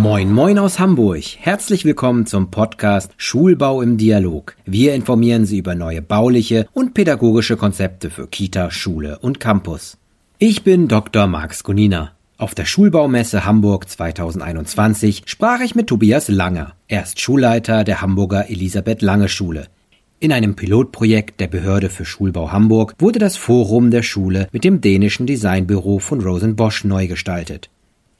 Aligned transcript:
Moin 0.00 0.32
Moin 0.32 0.58
aus 0.58 0.78
Hamburg. 0.78 1.22
Herzlich 1.40 1.84
willkommen 1.84 2.24
zum 2.24 2.50
Podcast 2.50 3.12
Schulbau 3.18 3.82
im 3.82 3.98
Dialog. 3.98 4.56
Wir 4.64 4.94
informieren 4.94 5.44
Sie 5.44 5.58
über 5.58 5.74
neue 5.74 6.00
bauliche 6.00 6.66
und 6.72 6.94
pädagogische 6.94 7.58
Konzepte 7.58 8.08
für 8.08 8.26
Kita, 8.26 8.70
Schule 8.70 9.18
und 9.18 9.40
Campus. 9.40 9.98
Ich 10.38 10.64
bin 10.64 10.88
Dr. 10.88 11.26
Max 11.26 11.64
Gunina. 11.64 12.12
Auf 12.38 12.54
der 12.54 12.64
Schulbaumesse 12.64 13.44
Hamburg 13.44 13.90
2021 13.90 15.24
sprach 15.26 15.60
ich 15.60 15.74
mit 15.74 15.88
Tobias 15.88 16.28
Langer. 16.28 16.72
Er 16.88 17.02
ist 17.02 17.20
Schulleiter 17.20 17.84
der 17.84 18.00
Hamburger 18.00 18.48
Elisabeth 18.48 19.02
Lange 19.02 19.28
Schule. 19.28 19.66
In 20.18 20.32
einem 20.32 20.56
Pilotprojekt 20.56 21.40
der 21.40 21.48
Behörde 21.48 21.90
für 21.90 22.06
Schulbau 22.06 22.52
Hamburg 22.52 22.94
wurde 22.98 23.18
das 23.18 23.36
Forum 23.36 23.90
der 23.90 24.02
Schule 24.02 24.48
mit 24.50 24.64
dem 24.64 24.80
dänischen 24.80 25.26
Designbüro 25.26 25.98
von 25.98 26.22
Rosen 26.22 26.56
Bosch 26.56 26.84
neu 26.84 27.06
gestaltet. 27.06 27.68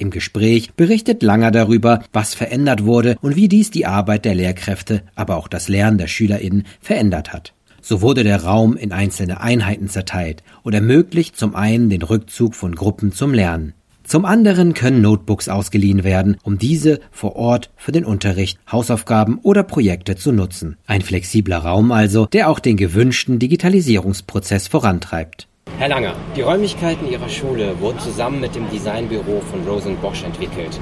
Im 0.01 0.11
Gespräch 0.11 0.73
berichtet 0.73 1.23
Langer 1.23 1.51
darüber, 1.51 2.03
was 2.11 2.35
verändert 2.35 2.87
wurde 2.87 3.17
und 3.21 3.37
wie 3.37 3.49
dies 3.49 3.71
die 3.71 3.85
Arbeit 3.85 4.25
der 4.25 4.35
Lehrkräfte, 4.35 5.03
aber 5.15 5.37
auch 5.37 5.47
das 5.47 5.69
Lernen 5.69 5.99
der 5.99 6.07
SchülerInnen 6.07 6.65
verändert 6.81 7.35
hat. 7.35 7.53
So 7.83 8.01
wurde 8.01 8.25
der 8.25 8.43
Raum 8.45 8.79
in 8.79 8.93
einzelne 8.93 9.43
Einheiten 9.43 9.91
zerteilt 9.91 10.43
und 10.63 10.73
ermöglicht 10.73 11.37
zum 11.37 11.55
einen 11.55 11.91
den 11.91 12.01
Rückzug 12.01 12.55
von 12.55 12.75
Gruppen 12.75 13.13
zum 13.13 13.35
Lernen. 13.35 13.75
Zum 14.03 14.25
anderen 14.25 14.73
können 14.73 15.03
Notebooks 15.03 15.51
ausgeliehen 15.51 16.03
werden, 16.03 16.39
um 16.45 16.57
diese 16.57 17.01
vor 17.11 17.37
Ort 17.37 17.71
für 17.77 17.93
den 17.93 18.07
Unterricht, 18.07 18.59
Hausaufgaben 18.73 19.39
oder 19.43 19.65
Projekte 19.65 20.17
zu 20.17 20.33
nutzen. 20.33 20.79
Ein 20.87 21.03
flexibler 21.03 21.59
Raum 21.59 21.93
also, 21.93 22.25
der 22.25 22.49
auch 22.49 22.59
den 22.59 22.79
gewünschten 22.79 23.39
Digitalisierungsprozess 23.39 24.67
vorantreibt. 24.67 25.47
Herr 25.79 25.89
Langer, 25.89 26.15
die 26.37 26.43
Räumlichkeiten 26.43 27.11
Ihrer 27.11 27.29
Schule 27.29 27.79
wurden 27.81 27.99
zusammen 27.99 28.41
mit 28.41 28.55
dem 28.55 28.69
Designbüro 28.71 29.41
von 29.51 29.67
Rosen 29.67 29.97
Bosch 29.97 30.23
entwickelt. 30.25 30.79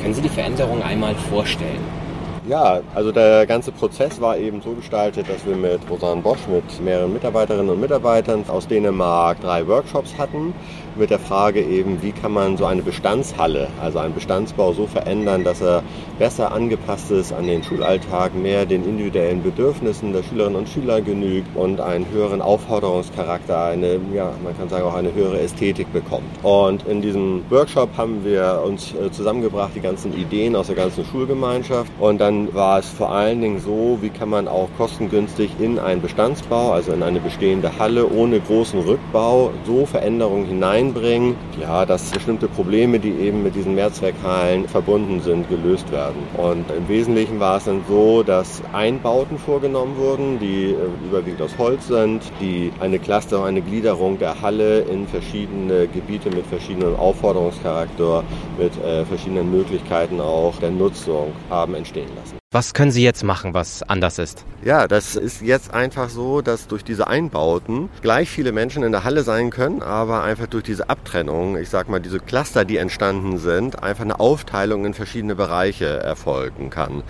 Können 0.00 0.14
Sie 0.14 0.22
die 0.22 0.28
Veränderung 0.28 0.82
einmal 0.82 1.14
vorstellen? 1.14 2.01
Ja, 2.48 2.80
also 2.92 3.12
der 3.12 3.46
ganze 3.46 3.70
Prozess 3.70 4.20
war 4.20 4.36
eben 4.36 4.60
so 4.62 4.72
gestaltet, 4.72 5.28
dass 5.28 5.46
wir 5.46 5.54
mit 5.54 5.78
Rosan 5.88 6.22
Bosch, 6.22 6.40
mit 6.48 6.80
mehreren 6.84 7.12
Mitarbeiterinnen 7.12 7.70
und 7.70 7.80
Mitarbeitern 7.80 8.44
aus 8.48 8.66
Dänemark 8.66 9.40
drei 9.40 9.64
Workshops 9.68 10.18
hatten 10.18 10.52
mit 10.96 11.10
der 11.10 11.18
Frage 11.18 11.62
eben, 11.62 12.02
wie 12.02 12.12
kann 12.12 12.32
man 12.32 12.56
so 12.56 12.66
eine 12.66 12.82
Bestandshalle, 12.82 13.68
also 13.80 13.98
einen 13.98 14.14
Bestandsbau 14.14 14.72
so 14.72 14.86
verändern, 14.86 15.44
dass 15.44 15.60
er 15.60 15.82
besser 16.18 16.52
angepasst 16.52 17.10
ist 17.10 17.32
an 17.32 17.46
den 17.46 17.62
Schulalltag, 17.62 18.34
mehr 18.34 18.66
den 18.66 18.84
individuellen 18.84 19.42
Bedürfnissen 19.42 20.12
der 20.12 20.22
Schülerinnen 20.22 20.58
und 20.58 20.68
Schüler 20.68 21.00
genügt 21.00 21.56
und 21.56 21.80
einen 21.80 22.06
höheren 22.10 22.42
Aufforderungscharakter, 22.42 23.66
eine, 23.66 24.00
ja, 24.14 24.32
man 24.42 24.56
kann 24.58 24.68
sagen 24.68 24.84
auch 24.84 24.94
eine 24.94 25.14
höhere 25.14 25.40
Ästhetik 25.40 25.92
bekommt. 25.92 26.26
Und 26.42 26.86
in 26.86 27.00
diesem 27.00 27.44
Workshop 27.50 27.90
haben 27.96 28.24
wir 28.24 28.62
uns 28.64 28.94
äh, 28.94 29.10
zusammengebracht, 29.10 29.72
die 29.74 29.80
ganzen 29.80 30.12
Ideen 30.16 30.56
aus 30.56 30.66
der 30.66 30.76
ganzen 30.76 31.04
Schulgemeinschaft 31.04 31.90
und 31.98 32.20
dann 32.20 32.31
war 32.52 32.78
es 32.78 32.88
vor 32.88 33.10
allen 33.12 33.40
Dingen 33.40 33.60
so, 33.60 33.98
wie 34.00 34.10
kann 34.10 34.28
man 34.28 34.48
auch 34.48 34.68
kostengünstig 34.76 35.50
in 35.58 35.78
einen 35.78 36.02
Bestandsbau, 36.02 36.72
also 36.72 36.92
in 36.92 37.02
eine 37.02 37.20
bestehende 37.20 37.78
Halle 37.78 38.08
ohne 38.10 38.40
großen 38.40 38.80
Rückbau, 38.80 39.50
so 39.66 39.86
Veränderungen 39.86 40.46
hinein 40.46 40.82
einbringen, 40.82 41.36
ja, 41.60 41.86
dass 41.86 42.10
bestimmte 42.10 42.48
Probleme, 42.48 42.98
die 42.98 43.10
eben 43.10 43.42
mit 43.42 43.54
diesen 43.54 43.74
Mehrzweckhallen 43.74 44.68
verbunden 44.68 45.20
sind, 45.20 45.48
gelöst 45.48 45.90
werden. 45.92 46.22
Und 46.36 46.64
im 46.70 46.88
Wesentlichen 46.88 47.40
war 47.40 47.58
es 47.58 47.64
dann 47.64 47.82
so, 47.88 48.22
dass 48.22 48.62
Einbauten 48.72 49.38
vorgenommen 49.38 49.96
wurden, 49.96 50.38
die 50.38 50.70
äh, 50.70 51.08
überwiegend 51.08 51.42
aus 51.42 51.56
Holz 51.58 51.88
sind, 51.88 52.22
die 52.40 52.72
eine 52.80 52.98
Cluster, 52.98 53.44
eine 53.44 53.62
Gliederung 53.62 54.18
der 54.18 54.40
Halle 54.40 54.80
in 54.80 55.06
verschiedene 55.06 55.86
Gebiete 55.88 56.30
mit 56.30 56.46
verschiedenen 56.46 56.96
Aufforderungscharakter, 56.96 58.24
mit 58.58 58.72
äh, 58.82 59.04
verschiedenen 59.04 59.50
Möglichkeiten 59.50 60.20
auch 60.20 60.56
der 60.56 60.70
Nutzung 60.70 61.32
haben 61.50 61.74
entstehen 61.74 62.08
lassen. 62.16 62.21
Was 62.54 62.74
können 62.74 62.90
Sie 62.90 63.02
jetzt 63.02 63.24
machen, 63.24 63.54
was 63.54 63.82
anders 63.82 64.18
ist? 64.18 64.44
Ja, 64.62 64.86
das 64.86 65.16
ist 65.16 65.40
jetzt 65.40 65.72
einfach 65.72 66.10
so, 66.10 66.42
dass 66.42 66.68
durch 66.68 66.84
diese 66.84 67.06
Einbauten 67.06 67.88
gleich 68.02 68.28
viele 68.28 68.52
Menschen 68.52 68.82
in 68.82 68.92
der 68.92 69.04
Halle 69.04 69.22
sein 69.22 69.48
können, 69.48 69.80
aber 69.80 70.22
einfach 70.22 70.48
durch 70.48 70.62
diese 70.62 70.90
Abtrennung, 70.90 71.56
ich 71.56 71.70
sag 71.70 71.88
mal, 71.88 71.98
diese 71.98 72.20
Cluster, 72.20 72.66
die 72.66 72.76
entstanden 72.76 73.38
sind, 73.38 73.82
einfach 73.82 74.04
eine 74.04 74.20
Aufteilung 74.20 74.84
in 74.84 74.92
verschiedene 74.92 75.34
Bereiche 75.34 75.86
erfolgen 75.86 76.68
kann. 76.68 77.02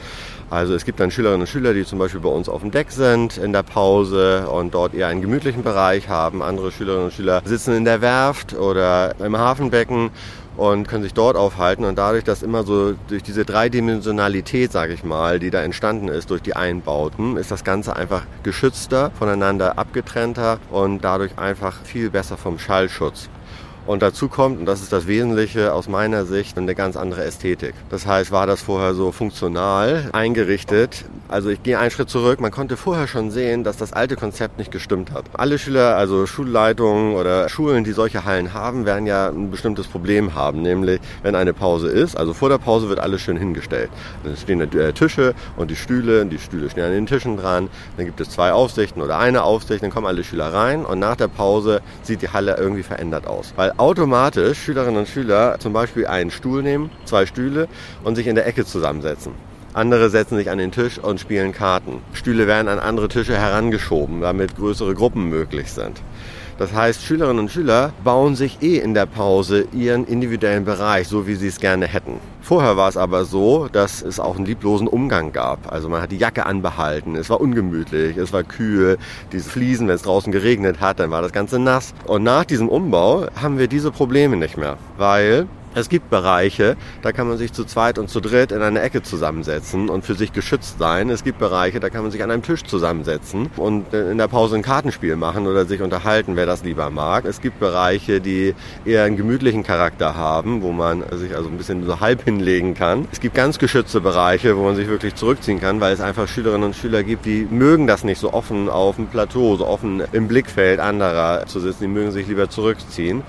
Also 0.49 0.75
es 0.75 0.85
gibt 0.85 1.01
dann 1.01 1.11
Schülerinnen 1.11 1.41
und 1.41 1.47
Schüler, 1.49 1.75
die 1.75 1.85
zum 1.85 1.99
Beispiel 1.99 2.21
bei 2.21 2.29
uns 2.29 2.49
auf 2.49 2.61
dem 2.61 2.71
Deck 2.71 2.93
sind 2.93 3.39
in 3.39 3.53
der 3.53 3.63
Pause 3.63 4.49
und 4.49 4.75
dort 4.75 4.93
eher 4.95 5.09
einen 5.09 5.23
gemütlichen 5.23 5.63
Bereich 5.63 6.09
haben. 6.09 6.43
Andere 6.43 6.71
Schülerinnen 6.71 7.07
und 7.07 7.13
Schüler 7.15 7.41
sitzen 7.45 7.75
in 7.75 7.85
der 7.85 8.01
Werft 8.01 8.55
oder 8.55 9.19
im 9.19 9.37
Hafenbecken 9.37 10.11
und 10.57 10.89
können 10.89 11.03
sich 11.03 11.15
dort 11.15 11.37
aufhalten. 11.37 11.85
Und 11.85 11.97
dadurch, 11.97 12.25
dass 12.25 12.43
immer 12.43 12.65
so 12.65 12.95
durch 13.09 13.23
diese 13.23 13.45
Dreidimensionalität, 13.45 14.73
sage 14.73 14.93
ich 14.93 15.05
mal, 15.05 15.39
die 15.39 15.51
da 15.51 15.63
entstanden 15.63 16.09
ist 16.09 16.31
durch 16.31 16.43
die 16.43 16.55
Einbauten, 16.55 17.37
ist 17.37 17.51
das 17.51 17.65
Ganze 17.65 17.97
einfach 17.97 18.25
geschützter, 18.43 19.11
voneinander 19.19 19.79
abgetrennter 19.79 20.59
und 20.71 21.03
dadurch 21.03 21.39
einfach 21.39 21.83
viel 21.85 22.11
besser 22.11 22.37
vom 22.37 22.59
Schallschutz. 22.59 23.29
Und 23.85 24.01
dazu 24.03 24.29
kommt, 24.29 24.61
und 24.61 24.67
das 24.67 24.81
ist 24.81 24.93
das 24.93 25.07
Wesentliche 25.07 25.73
aus 25.73 25.89
meiner 25.89 26.25
Sicht, 26.25 26.57
eine 26.57 26.75
ganz 26.75 26.97
andere 26.97 27.25
Ästhetik. 27.25 27.75
Das 27.91 28.07
heißt, 28.07 28.31
war 28.31 28.47
das 28.47 28.63
vorher 28.63 28.95
so 28.95 29.11
funktional 29.11 30.11
eingerichtet. 30.13 31.05
Also 31.29 31.49
ich 31.49 31.63
gehe 31.63 31.79
einen 31.79 31.91
Schritt 31.91 32.09
zurück. 32.09 32.41
Man 32.41 32.51
konnte 32.51 32.77
vorher 32.77 33.09
schon 33.09 33.31
sehen, 33.31 33.65
dass 33.65 33.77
das 33.79 33.93
alte 33.93 34.17
Konzept 34.17 34.59
nicht 34.59 34.71
gestimmt 34.71 35.13
hat. 35.13 35.25
Alle 35.33 35.59
Schüler, 35.59 35.97
also 35.97 36.27
Schulleitungen 36.27 37.17
oder 37.17 37.49
Schulen, 37.49 37.83
die 37.83 37.93
solche 37.93 38.25
Hallen 38.25 38.55
haben, 38.55 38.87
werden 38.87 39.07
ja 39.07 39.29
ein 39.29 39.51
bestimmtes 39.51 39.89
Problem 39.89 40.35
haben. 40.35 40.63
Nämlich, 40.63 41.01
wenn 41.23 41.35
eine 41.35 41.53
Pause 41.53 41.89
ist, 41.89 42.17
also 42.17 42.35
vor 42.35 42.51
der 42.51 42.59
Pause 42.59 42.89
wird 42.89 43.01
alles 43.01 43.23
schön 43.23 43.37
hingestellt. 43.37 43.91
Dann 44.23 44.37
stehen 44.37 44.61
da 44.61 44.93
Tische 44.93 45.35
und 45.57 45.71
die 45.71 45.77
Stühle, 45.77 46.25
die 46.27 46.39
Stühle 46.39 46.71
stehen 46.71 46.85
an 46.85 46.93
den 46.93 47.07
Tischen 47.07 47.37
dran. 47.37 47.69
Dann 47.97 48.07
gibt 48.07 48.21
es 48.21 48.31
zwei 48.31 48.53
Aufsichten 48.53 49.03
oder 49.03 49.19
eine 49.19 49.43
Aufsicht, 49.43 49.83
dann 49.83 49.91
kommen 49.91 50.07
alle 50.07 50.23
Schüler 50.23 50.53
rein 50.53 50.85
und 50.85 50.99
nach 50.99 51.17
der 51.17 51.29
Pause 51.29 51.81
sieht 52.03 52.23
die 52.23 52.29
Halle 52.29 52.57
irgendwie 52.59 52.83
verändert 52.83 53.27
aus. 53.27 53.53
Weil 53.57 53.72
automatisch 53.79 54.59
Schülerinnen 54.59 54.99
und 54.99 55.09
Schüler 55.09 55.57
zum 55.59 55.73
Beispiel 55.73 56.07
einen 56.07 56.31
Stuhl 56.31 56.63
nehmen, 56.63 56.91
zwei 57.05 57.27
Stühle 57.27 57.69
und 58.05 58.17
sich 58.17 58.27
in 58.27 58.35
der 58.35 58.47
Ecke 58.47 58.65
zusammensetzen. 58.65 59.33
Andere 59.75 60.11
setzen 60.11 60.37
sich 60.37 60.51
an 60.51 60.59
den 60.59 60.71
Tisch 60.71 60.99
und 60.99 61.19
spielen 61.19 61.53
Karten. 61.53 62.03
Stühle 62.13 62.47
werden 62.47 62.69
an 62.69 62.79
andere 62.79 63.09
Tische 63.09 63.37
herangeschoben, 63.39 64.21
damit 64.21 64.57
größere 64.57 64.95
Gruppen 64.95 65.31
möglich 65.31 65.73
sind. 65.73 66.03
Das 66.59 66.73
heißt, 66.73 67.03
Schülerinnen 67.03 67.41
und 67.41 67.51
Schüler 67.51 67.93
bauen 68.05 68.37
sich 68.37 68.63
eh 68.63 68.79
in 68.79 68.95
der 68.95 69.07
Pause 69.07 69.67
ihren 69.73 70.07
individuellen 70.07 70.65
Bereich, 70.65 71.09
so 71.09 71.27
wie 71.27 71.35
sie 71.35 71.49
es 71.49 71.61
gerne 71.61 71.87
hätten. 71.87 72.21
Vorher 72.43 72.77
war 72.77 72.89
es 72.89 72.97
aber 72.97 73.25
so, 73.25 73.69
dass 73.71 74.03
es 74.03 74.21
auch 74.21 74.37
einen 74.37 74.47
lieblosen 74.47 74.89
Umgang 74.89 75.33
gab. 75.33 75.73
Also 75.73 75.89
man 75.89 76.03
hat 76.03 76.13
die 76.13 76.19
Jacke 76.19 76.45
anbehalten, 76.45 77.17
es 77.17 77.31
war 77.31 77.41
ungemütlich, 77.41 78.17
es 78.17 78.33
war 78.33 78.43
kühl, 78.43 78.99
diese 79.33 79.49
Fliesen, 79.49 79.89
wenn 79.89 79.95
es 79.95 80.03
draußen 80.03 80.33
geregnet 80.33 80.81
hat, 80.81 81.01
dann 81.01 81.11
war 81.11 81.23
das 81.23 81.33
Ganze 81.33 81.59
nass. 81.59 81.95
Und 82.07 82.25
nach 82.25 82.45
diesem 82.45 82.69
Umbau 82.69 83.27
haben 83.41 83.59
wir 83.59 83.69
diese 83.69 83.91
Probleme 83.91 84.37
nicht 84.37 84.57
mehr, 84.57 84.77
weil 84.99 85.47
es 85.75 85.89
gibt 85.89 86.11
Bereiche, 86.11 86.77
da 87.03 87.13
kann 87.13 87.29
man 87.29 87.39
sich 87.39 87.53
zu 87.53 87.65
zweit 87.65 87.99
und 87.99 88.09
zu 88.09 88.21
dritt 88.21 88.53
in 88.53 88.63
eine 88.63 88.81
Ecke 88.81 89.03
zusammensetzen 89.03 89.89
und 89.89 90.05
für 90.05 90.15
sich 90.15 90.33
geschützt 90.33 90.79
sein. 90.79 91.11
Es 91.11 91.25
gibt 91.25 91.39
Bereiche, 91.39 91.81
da 91.81 91.91
kann 91.91 92.03
man 92.03 92.11
sich 92.11 92.23
an 92.23 92.31
einem 92.31 92.43
Tisch 92.43 92.65
zusammensetzen 92.65 93.51
und 93.57 93.93
in 93.95 94.19
der 94.19 94.29
Pause 94.29 94.57
ein 94.57 94.63
Kartenspiel 94.63 95.17
machen 95.17 95.47
oder 95.47 95.65
sich 95.65 95.81
unterhalten, 95.81 96.37
wer 96.37 96.47
das 96.47 96.63
lieber 96.65 96.91
mag. 96.91 97.25
Es 97.25 97.41
gibt 97.41 97.59
Bereiche, 97.61 98.21
die 98.21 98.55
eher 98.85 99.05
einen 99.05 99.17
gemütlichen 99.17 99.63
Charakter 99.63 100.15
haben, 100.15 100.63
wo 100.63 100.73
man 100.73 101.05
sich 101.13 101.35
also 101.35 101.49
ein 101.49 101.57
bisschen 101.57 101.87
so 101.87 102.01
halb 102.01 102.25
hinlegen 102.25 102.75
kann. 102.75 103.09
Es 103.13 103.21
gibt 103.21 103.35
ganz 103.35 103.59
geschützte 103.59 104.01
Bereiche, 104.01 104.57
wo 104.57 104.65
man 104.65 104.77
sich 104.77 104.89
wirklich 104.89 105.15
zurückziehen 105.15 105.61
kann, 105.61 105.81
weil 105.81 105.93
es 105.93 106.01
einfach 106.01 106.29
Schülerinnen 106.29 106.65
und 106.65 106.77
Schüler 106.77 107.03
gibt, 107.03 107.25
die 107.25 107.47
mögen 107.51 107.87
das 107.87 108.05
nicht 108.05 108.19
so 108.19 108.33
offen 108.33 108.69
auf 108.69 108.97
dem 108.97 109.07
Plateau, 109.07 109.57
so 109.57 109.67
offen 109.67 110.03
im 110.13 110.29
Blickfeld 110.29 110.81
anderer 110.81 111.47
zu 111.47 111.61
sitzen. 111.61 111.85
Die 111.85 111.89
mögen 111.89 112.11
sich 112.11 112.27
lieber 112.27 112.51
zurückziehen. 112.51 113.23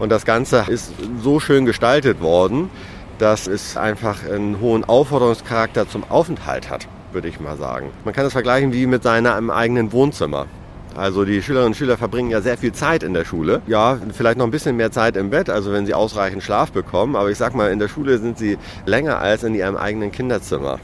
Und 0.00 0.08
das 0.08 0.24
Ganze 0.24 0.64
ist 0.66 0.94
so 1.22 1.40
schön 1.40 1.66
gestaltet 1.66 2.22
worden, 2.22 2.70
dass 3.18 3.46
es 3.46 3.76
einfach 3.76 4.24
einen 4.24 4.58
hohen 4.58 4.82
Aufforderungscharakter 4.82 5.86
zum 5.86 6.04
Aufenthalt 6.10 6.70
hat, 6.70 6.88
würde 7.12 7.28
ich 7.28 7.38
mal 7.38 7.58
sagen. 7.58 7.90
Man 8.06 8.14
kann 8.14 8.24
es 8.24 8.32
vergleichen 8.32 8.72
wie 8.72 8.86
mit 8.86 9.02
seinem 9.02 9.50
eigenen 9.50 9.92
Wohnzimmer. 9.92 10.46
Also 10.96 11.26
die 11.26 11.42
Schülerinnen 11.42 11.72
und 11.72 11.76
Schüler 11.76 11.98
verbringen 11.98 12.30
ja 12.30 12.40
sehr 12.40 12.56
viel 12.56 12.72
Zeit 12.72 13.02
in 13.02 13.12
der 13.12 13.26
Schule. 13.26 13.60
Ja, 13.66 13.98
vielleicht 14.12 14.38
noch 14.38 14.46
ein 14.46 14.50
bisschen 14.50 14.74
mehr 14.74 14.90
Zeit 14.90 15.16
im 15.16 15.28
Bett, 15.28 15.50
also 15.50 15.70
wenn 15.70 15.84
sie 15.84 15.92
ausreichend 15.92 16.42
Schlaf 16.42 16.72
bekommen. 16.72 17.14
Aber 17.14 17.30
ich 17.30 17.36
sag 17.36 17.54
mal, 17.54 17.70
in 17.70 17.78
der 17.78 17.88
Schule 17.88 18.16
sind 18.18 18.38
sie 18.38 18.56
länger 18.86 19.18
als 19.18 19.44
in 19.44 19.54
ihrem 19.54 19.76
eigenen 19.76 20.12
Kinderzimmer. 20.12 20.80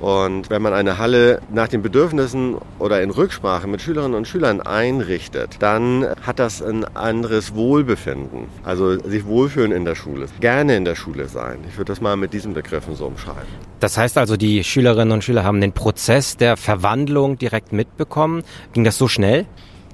Und 0.00 0.50
wenn 0.50 0.60
man 0.60 0.72
eine 0.72 0.98
Halle 0.98 1.40
nach 1.52 1.68
den 1.68 1.82
Bedürfnissen 1.82 2.56
oder 2.78 3.02
in 3.02 3.10
Rücksprache 3.10 3.66
mit 3.66 3.80
Schülerinnen 3.80 4.14
und 4.14 4.28
Schülern 4.28 4.60
einrichtet, 4.60 5.56
dann 5.60 6.06
hat 6.22 6.38
das 6.38 6.62
ein 6.62 6.84
anderes 6.94 7.54
Wohlbefinden. 7.54 8.46
Also 8.64 8.98
sich 8.98 9.24
wohlfühlen 9.24 9.72
in 9.72 9.84
der 9.84 9.94
Schule, 9.94 10.26
gerne 10.40 10.76
in 10.76 10.84
der 10.84 10.94
Schule 10.94 11.28
sein. 11.28 11.58
Ich 11.68 11.78
würde 11.78 11.92
das 11.92 12.00
mal 12.00 12.16
mit 12.16 12.32
diesen 12.32 12.54
Begriffen 12.54 12.94
so 12.96 13.06
umschreiben. 13.06 13.42
Das 13.80 13.96
heißt 13.96 14.18
also, 14.18 14.36
die 14.36 14.64
Schülerinnen 14.64 15.12
und 15.12 15.24
Schüler 15.24 15.44
haben 15.44 15.60
den 15.60 15.72
Prozess 15.72 16.36
der 16.36 16.56
Verwandlung 16.56 17.38
direkt 17.38 17.72
mitbekommen. 17.72 18.42
Ging 18.72 18.84
das 18.84 18.98
so 18.98 19.08
schnell? 19.08 19.46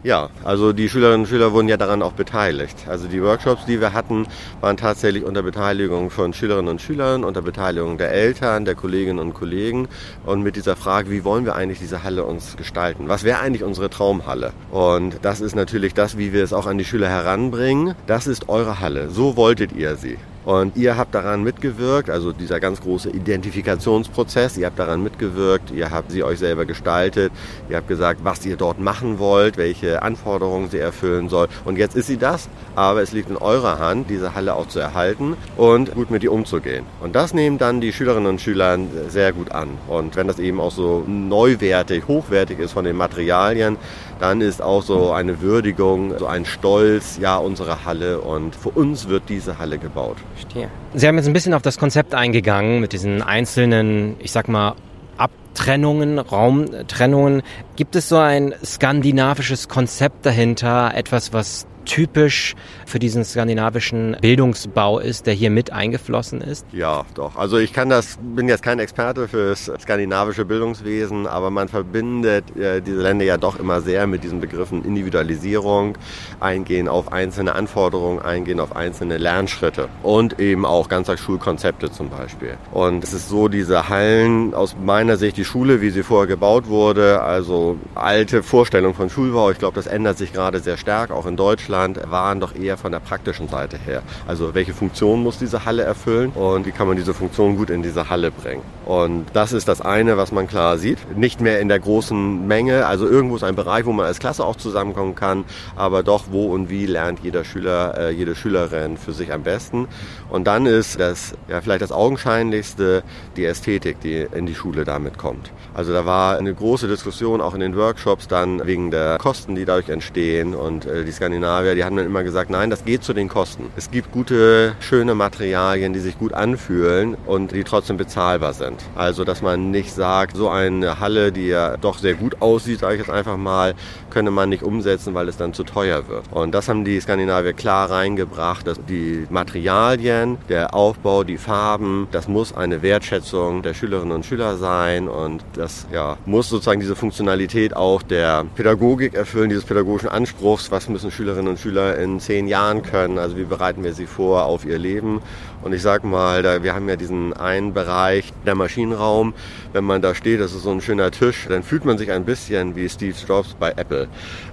Ja, 0.02 0.30
also 0.44 0.72
die 0.72 0.88
Schülerinnen 0.88 1.20
und 1.20 1.26
Schüler 1.26 1.52
wurden 1.52 1.68
ja 1.68 1.76
daran 1.76 2.00
auch 2.00 2.12
beteiligt. 2.12 2.86
Also 2.88 3.06
die 3.06 3.22
Workshops, 3.22 3.66
die 3.66 3.82
wir 3.82 3.92
hatten, 3.92 4.26
waren 4.62 4.78
tatsächlich 4.78 5.24
unter 5.24 5.42
Beteiligung 5.42 6.08
von 6.08 6.32
Schülerinnen 6.32 6.70
und 6.70 6.80
Schülern, 6.80 7.22
unter 7.22 7.42
Beteiligung 7.42 7.98
der 7.98 8.10
Eltern, 8.10 8.64
der 8.64 8.74
Kolleginnen 8.74 9.18
und 9.18 9.34
Kollegen 9.34 9.88
und 10.24 10.42
mit 10.42 10.56
dieser 10.56 10.74
Frage, 10.74 11.10
wie 11.10 11.22
wollen 11.24 11.44
wir 11.44 11.54
eigentlich 11.54 11.80
diese 11.80 12.02
Halle 12.02 12.24
uns 12.24 12.56
gestalten? 12.56 13.08
Was 13.08 13.24
wäre 13.24 13.40
eigentlich 13.40 13.62
unsere 13.62 13.90
Traumhalle? 13.90 14.52
Und 14.70 15.18
das 15.20 15.42
ist 15.42 15.54
natürlich 15.54 15.92
das, 15.92 16.16
wie 16.16 16.32
wir 16.32 16.44
es 16.44 16.54
auch 16.54 16.66
an 16.66 16.78
die 16.78 16.86
Schüler 16.86 17.10
heranbringen. 17.10 17.94
Das 18.06 18.26
ist 18.26 18.48
eure 18.48 18.80
Halle. 18.80 19.10
So 19.10 19.36
wolltet 19.36 19.72
ihr 19.72 19.96
sie. 19.96 20.16
Und 20.50 20.76
ihr 20.76 20.96
habt 20.96 21.14
daran 21.14 21.44
mitgewirkt, 21.44 22.10
also 22.10 22.32
dieser 22.32 22.58
ganz 22.58 22.80
große 22.80 23.08
Identifikationsprozess, 23.08 24.56
ihr 24.56 24.66
habt 24.66 24.80
daran 24.80 25.00
mitgewirkt, 25.00 25.70
ihr 25.70 25.92
habt 25.92 26.10
sie 26.10 26.24
euch 26.24 26.40
selber 26.40 26.64
gestaltet, 26.64 27.30
ihr 27.68 27.76
habt 27.76 27.86
gesagt, 27.86 28.22
was 28.24 28.44
ihr 28.44 28.56
dort 28.56 28.80
machen 28.80 29.20
wollt, 29.20 29.56
welche 29.58 30.02
Anforderungen 30.02 30.68
sie 30.68 30.78
erfüllen 30.78 31.28
soll. 31.28 31.46
Und 31.64 31.78
jetzt 31.78 31.94
ist 31.94 32.08
sie 32.08 32.16
das, 32.16 32.48
aber 32.74 33.00
es 33.00 33.12
liegt 33.12 33.30
in 33.30 33.36
eurer 33.36 33.78
Hand, 33.78 34.10
diese 34.10 34.34
Halle 34.34 34.56
auch 34.56 34.66
zu 34.66 34.80
erhalten 34.80 35.36
und 35.56 35.94
gut 35.94 36.10
mit 36.10 36.24
ihr 36.24 36.32
umzugehen. 36.32 36.84
Und 37.00 37.14
das 37.14 37.32
nehmen 37.32 37.58
dann 37.58 37.80
die 37.80 37.92
Schülerinnen 37.92 38.28
und 38.28 38.40
Schüler 38.40 38.76
sehr 39.06 39.32
gut 39.32 39.52
an. 39.52 39.68
Und 39.86 40.16
wenn 40.16 40.26
das 40.26 40.40
eben 40.40 40.58
auch 40.58 40.72
so 40.72 41.04
neuwertig, 41.06 42.08
hochwertig 42.08 42.58
ist 42.58 42.72
von 42.72 42.84
den 42.84 42.96
Materialien, 42.96 43.76
dann 44.18 44.40
ist 44.40 44.60
auch 44.60 44.82
so 44.82 45.12
eine 45.12 45.40
Würdigung, 45.40 46.18
so 46.18 46.26
ein 46.26 46.44
Stolz, 46.44 47.18
ja, 47.20 47.38
unsere 47.38 47.84
Halle 47.84 48.20
und 48.20 48.56
für 48.56 48.70
uns 48.70 49.08
wird 49.08 49.28
diese 49.28 49.58
Halle 49.58 49.78
gebaut. 49.78 50.16
Verstehe. 50.40 50.68
Sie 50.94 51.06
haben 51.06 51.16
jetzt 51.16 51.26
ein 51.26 51.32
bisschen 51.32 51.54
auf 51.54 51.62
das 51.62 51.78
Konzept 51.78 52.14
eingegangen 52.14 52.80
mit 52.80 52.92
diesen 52.92 53.22
einzelnen, 53.22 54.16
ich 54.18 54.32
sag 54.32 54.48
mal, 54.48 54.74
Abtrennungen, 55.16 56.18
Raumtrennungen. 56.18 57.42
Gibt 57.76 57.94
es 57.96 58.08
so 58.08 58.16
ein 58.16 58.54
skandinavisches 58.64 59.68
Konzept 59.68 60.24
dahinter, 60.24 60.92
etwas, 60.94 61.32
was 61.32 61.66
typisch 61.84 62.54
für 62.86 62.98
diesen 62.98 63.24
skandinavischen 63.24 64.16
Bildungsbau 64.20 64.98
ist, 64.98 65.26
der 65.26 65.34
hier 65.34 65.50
mit 65.50 65.72
eingeflossen 65.72 66.40
ist? 66.40 66.66
Ja, 66.72 67.04
doch. 67.14 67.36
Also 67.36 67.58
ich 67.58 67.72
kann 67.72 67.88
das, 67.88 68.18
bin 68.20 68.48
jetzt 68.48 68.62
kein 68.62 68.78
Experte 68.78 69.28
fürs 69.28 69.70
skandinavische 69.80 70.44
Bildungswesen, 70.44 71.26
aber 71.26 71.50
man 71.50 71.68
verbindet 71.68 72.56
äh, 72.56 72.80
diese 72.80 73.02
Länder 73.02 73.24
ja 73.24 73.36
doch 73.36 73.58
immer 73.58 73.80
sehr 73.80 74.06
mit 74.06 74.24
diesen 74.24 74.40
Begriffen 74.40 74.84
Individualisierung, 74.84 75.96
eingehen 76.40 76.88
auf 76.88 77.12
einzelne 77.12 77.54
Anforderungen, 77.54 78.20
eingehen 78.20 78.60
auf 78.60 78.76
einzelne 78.76 79.18
Lernschritte 79.18 79.88
und 80.02 80.38
eben 80.40 80.66
auch 80.66 80.88
Ganztagsschulkonzepte 80.88 81.90
zum 81.90 82.10
Beispiel. 82.10 82.56
Und 82.72 83.04
es 83.04 83.12
ist 83.12 83.28
so, 83.28 83.48
diese 83.48 83.88
Hallen, 83.88 84.54
aus 84.54 84.76
meiner 84.84 85.16
Sicht 85.16 85.36
die 85.36 85.44
Schule, 85.44 85.80
wie 85.80 85.90
sie 85.90 86.02
vorher 86.02 86.26
gebaut 86.26 86.68
wurde, 86.68 87.22
also 87.22 87.78
alte 87.94 88.42
Vorstellung 88.42 88.94
von 88.94 89.10
Schulbau, 89.10 89.50
ich 89.50 89.58
glaube, 89.58 89.74
das 89.74 89.86
ändert 89.86 90.18
sich 90.18 90.32
gerade 90.32 90.60
sehr 90.60 90.76
stark, 90.76 91.10
auch 91.10 91.26
in 91.26 91.36
Deutschland 91.36 91.69
Deutschland 91.70 92.00
waren 92.10 92.40
doch 92.40 92.56
eher 92.56 92.76
von 92.76 92.90
der 92.90 92.98
praktischen 92.98 93.48
Seite 93.48 93.78
her. 93.78 94.02
Also 94.26 94.54
welche 94.54 94.74
Funktion 94.74 95.22
muss 95.22 95.38
diese 95.38 95.64
Halle 95.64 95.84
erfüllen 95.84 96.30
und 96.30 96.66
wie 96.66 96.72
kann 96.72 96.88
man 96.88 96.96
diese 96.96 97.14
Funktion 97.14 97.56
gut 97.56 97.70
in 97.70 97.82
diese 97.82 98.10
Halle 98.10 98.32
bringen. 98.32 98.62
Und 98.86 99.26
das 99.34 99.52
ist 99.52 99.68
das 99.68 99.80
eine, 99.80 100.16
was 100.16 100.32
man 100.32 100.48
klar 100.48 100.78
sieht. 100.78 100.98
Nicht 101.16 101.40
mehr 101.40 101.60
in 101.60 101.68
der 101.68 101.78
großen 101.78 102.46
Menge, 102.48 102.86
also 102.86 103.06
irgendwo 103.06 103.36
ist 103.36 103.44
ein 103.44 103.54
Bereich, 103.54 103.86
wo 103.86 103.92
man 103.92 104.06
als 104.06 104.18
Klasse 104.18 104.44
auch 104.44 104.56
zusammenkommen 104.56 105.14
kann, 105.14 105.44
aber 105.76 106.02
doch 106.02 106.24
wo 106.32 106.52
und 106.52 106.70
wie 106.70 106.86
lernt 106.86 107.20
jeder 107.22 107.44
Schüler, 107.44 107.96
äh, 107.96 108.10
jede 108.10 108.34
Schülerin 108.34 108.96
für 108.96 109.12
sich 109.12 109.32
am 109.32 109.44
besten. 109.44 109.86
Und 110.28 110.48
dann 110.48 110.66
ist 110.66 110.98
das 110.98 111.34
ja 111.46 111.60
vielleicht 111.60 111.82
das 111.82 111.92
augenscheinlichste 111.92 113.04
die 113.36 113.44
Ästhetik, 113.44 114.00
die 114.00 114.26
in 114.32 114.46
die 114.46 114.56
Schule 114.56 114.84
damit 114.84 115.18
kommt. 115.18 115.52
Also 115.72 115.92
da 115.92 116.04
war 116.04 116.36
eine 116.36 116.52
große 116.52 116.88
Diskussion 116.88 117.40
auch 117.40 117.54
in 117.54 117.60
den 117.60 117.76
Workshops 117.76 118.26
dann 118.26 118.66
wegen 118.66 118.90
der 118.90 119.18
Kosten, 119.18 119.54
die 119.54 119.64
dadurch 119.64 119.88
entstehen 119.88 120.56
und 120.56 120.86
äh, 120.86 121.04
die 121.04 121.12
Skandinavier 121.12 121.59
Skandinavier, 121.60 121.74
die 121.74 121.84
haben 121.84 121.96
dann 121.96 122.06
immer 122.06 122.22
gesagt, 122.22 122.50
nein, 122.50 122.70
das 122.70 122.84
geht 122.84 123.04
zu 123.04 123.12
den 123.12 123.28
Kosten. 123.28 123.70
Es 123.76 123.90
gibt 123.90 124.12
gute, 124.12 124.74
schöne 124.80 125.14
Materialien, 125.14 125.92
die 125.92 126.00
sich 126.00 126.18
gut 126.18 126.32
anfühlen 126.32 127.16
und 127.26 127.52
die 127.52 127.64
trotzdem 127.64 127.96
bezahlbar 127.96 128.54
sind. 128.54 128.82
Also, 128.94 129.24
dass 129.24 129.42
man 129.42 129.70
nicht 129.70 129.92
sagt, 129.92 130.36
so 130.36 130.48
eine 130.48 131.00
Halle, 131.00 131.32
die 131.32 131.48
ja 131.48 131.76
doch 131.76 131.98
sehr 131.98 132.14
gut 132.14 132.40
aussieht, 132.40 132.80
sage 132.80 132.94
ich 132.94 133.00
jetzt 133.00 133.10
einfach 133.10 133.36
mal, 133.36 133.74
könne 134.10 134.30
man 134.30 134.48
nicht 134.48 134.62
umsetzen, 134.62 135.14
weil 135.14 135.28
es 135.28 135.36
dann 135.36 135.54
zu 135.54 135.64
teuer 135.64 136.08
wird. 136.08 136.24
Und 136.30 136.52
das 136.54 136.68
haben 136.68 136.84
die 136.84 137.00
Skandinavier 137.00 137.52
klar 137.52 137.90
reingebracht, 137.90 138.66
dass 138.66 138.78
die 138.88 139.26
Materialien, 139.30 140.38
der 140.48 140.74
Aufbau, 140.74 141.24
die 141.24 141.38
Farben, 141.38 142.08
das 142.12 142.28
muss 142.28 142.54
eine 142.54 142.82
Wertschätzung 142.82 143.62
der 143.62 143.74
Schülerinnen 143.74 144.12
und 144.12 144.26
Schüler 144.26 144.56
sein 144.56 145.08
und 145.08 145.42
das 145.54 145.86
ja, 145.92 146.16
muss 146.26 146.48
sozusagen 146.48 146.80
diese 146.80 146.96
Funktionalität 146.96 147.74
auch 147.74 148.02
der 148.02 148.44
Pädagogik 148.56 149.14
erfüllen, 149.14 149.48
dieses 149.48 149.64
pädagogischen 149.64 150.08
Anspruchs, 150.08 150.70
was 150.70 150.88
müssen 150.88 151.10
Schülerinnen 151.10 151.48
und 151.48 151.58
Schüler 151.58 151.98
in 151.98 152.20
zehn 152.20 152.48
Jahren 152.48 152.82
können. 152.82 153.18
Also 153.18 153.36
wie 153.36 153.44
bereiten 153.44 153.84
wir 153.84 153.94
sie 153.94 154.06
vor 154.06 154.44
auf 154.44 154.64
ihr 154.64 154.78
Leben? 154.78 155.20
Und 155.62 155.74
ich 155.74 155.82
sag 155.82 156.04
mal, 156.04 156.42
da, 156.42 156.62
wir 156.62 156.74
haben 156.74 156.88
ja 156.88 156.96
diesen 156.96 157.34
einen 157.34 157.74
Bereich, 157.74 158.32
der 158.46 158.54
Maschinenraum. 158.54 159.34
Wenn 159.72 159.84
man 159.84 160.00
da 160.00 160.14
steht, 160.14 160.40
das 160.40 160.54
ist 160.54 160.62
so 160.62 160.70
ein 160.70 160.80
schöner 160.80 161.10
Tisch, 161.10 161.46
dann 161.48 161.62
fühlt 161.62 161.84
man 161.84 161.98
sich 161.98 162.10
ein 162.10 162.24
bisschen 162.24 162.74
wie 162.76 162.88
Steve 162.88 163.14
Jobs 163.28 163.54
bei 163.58 163.70
Apple 163.76 163.99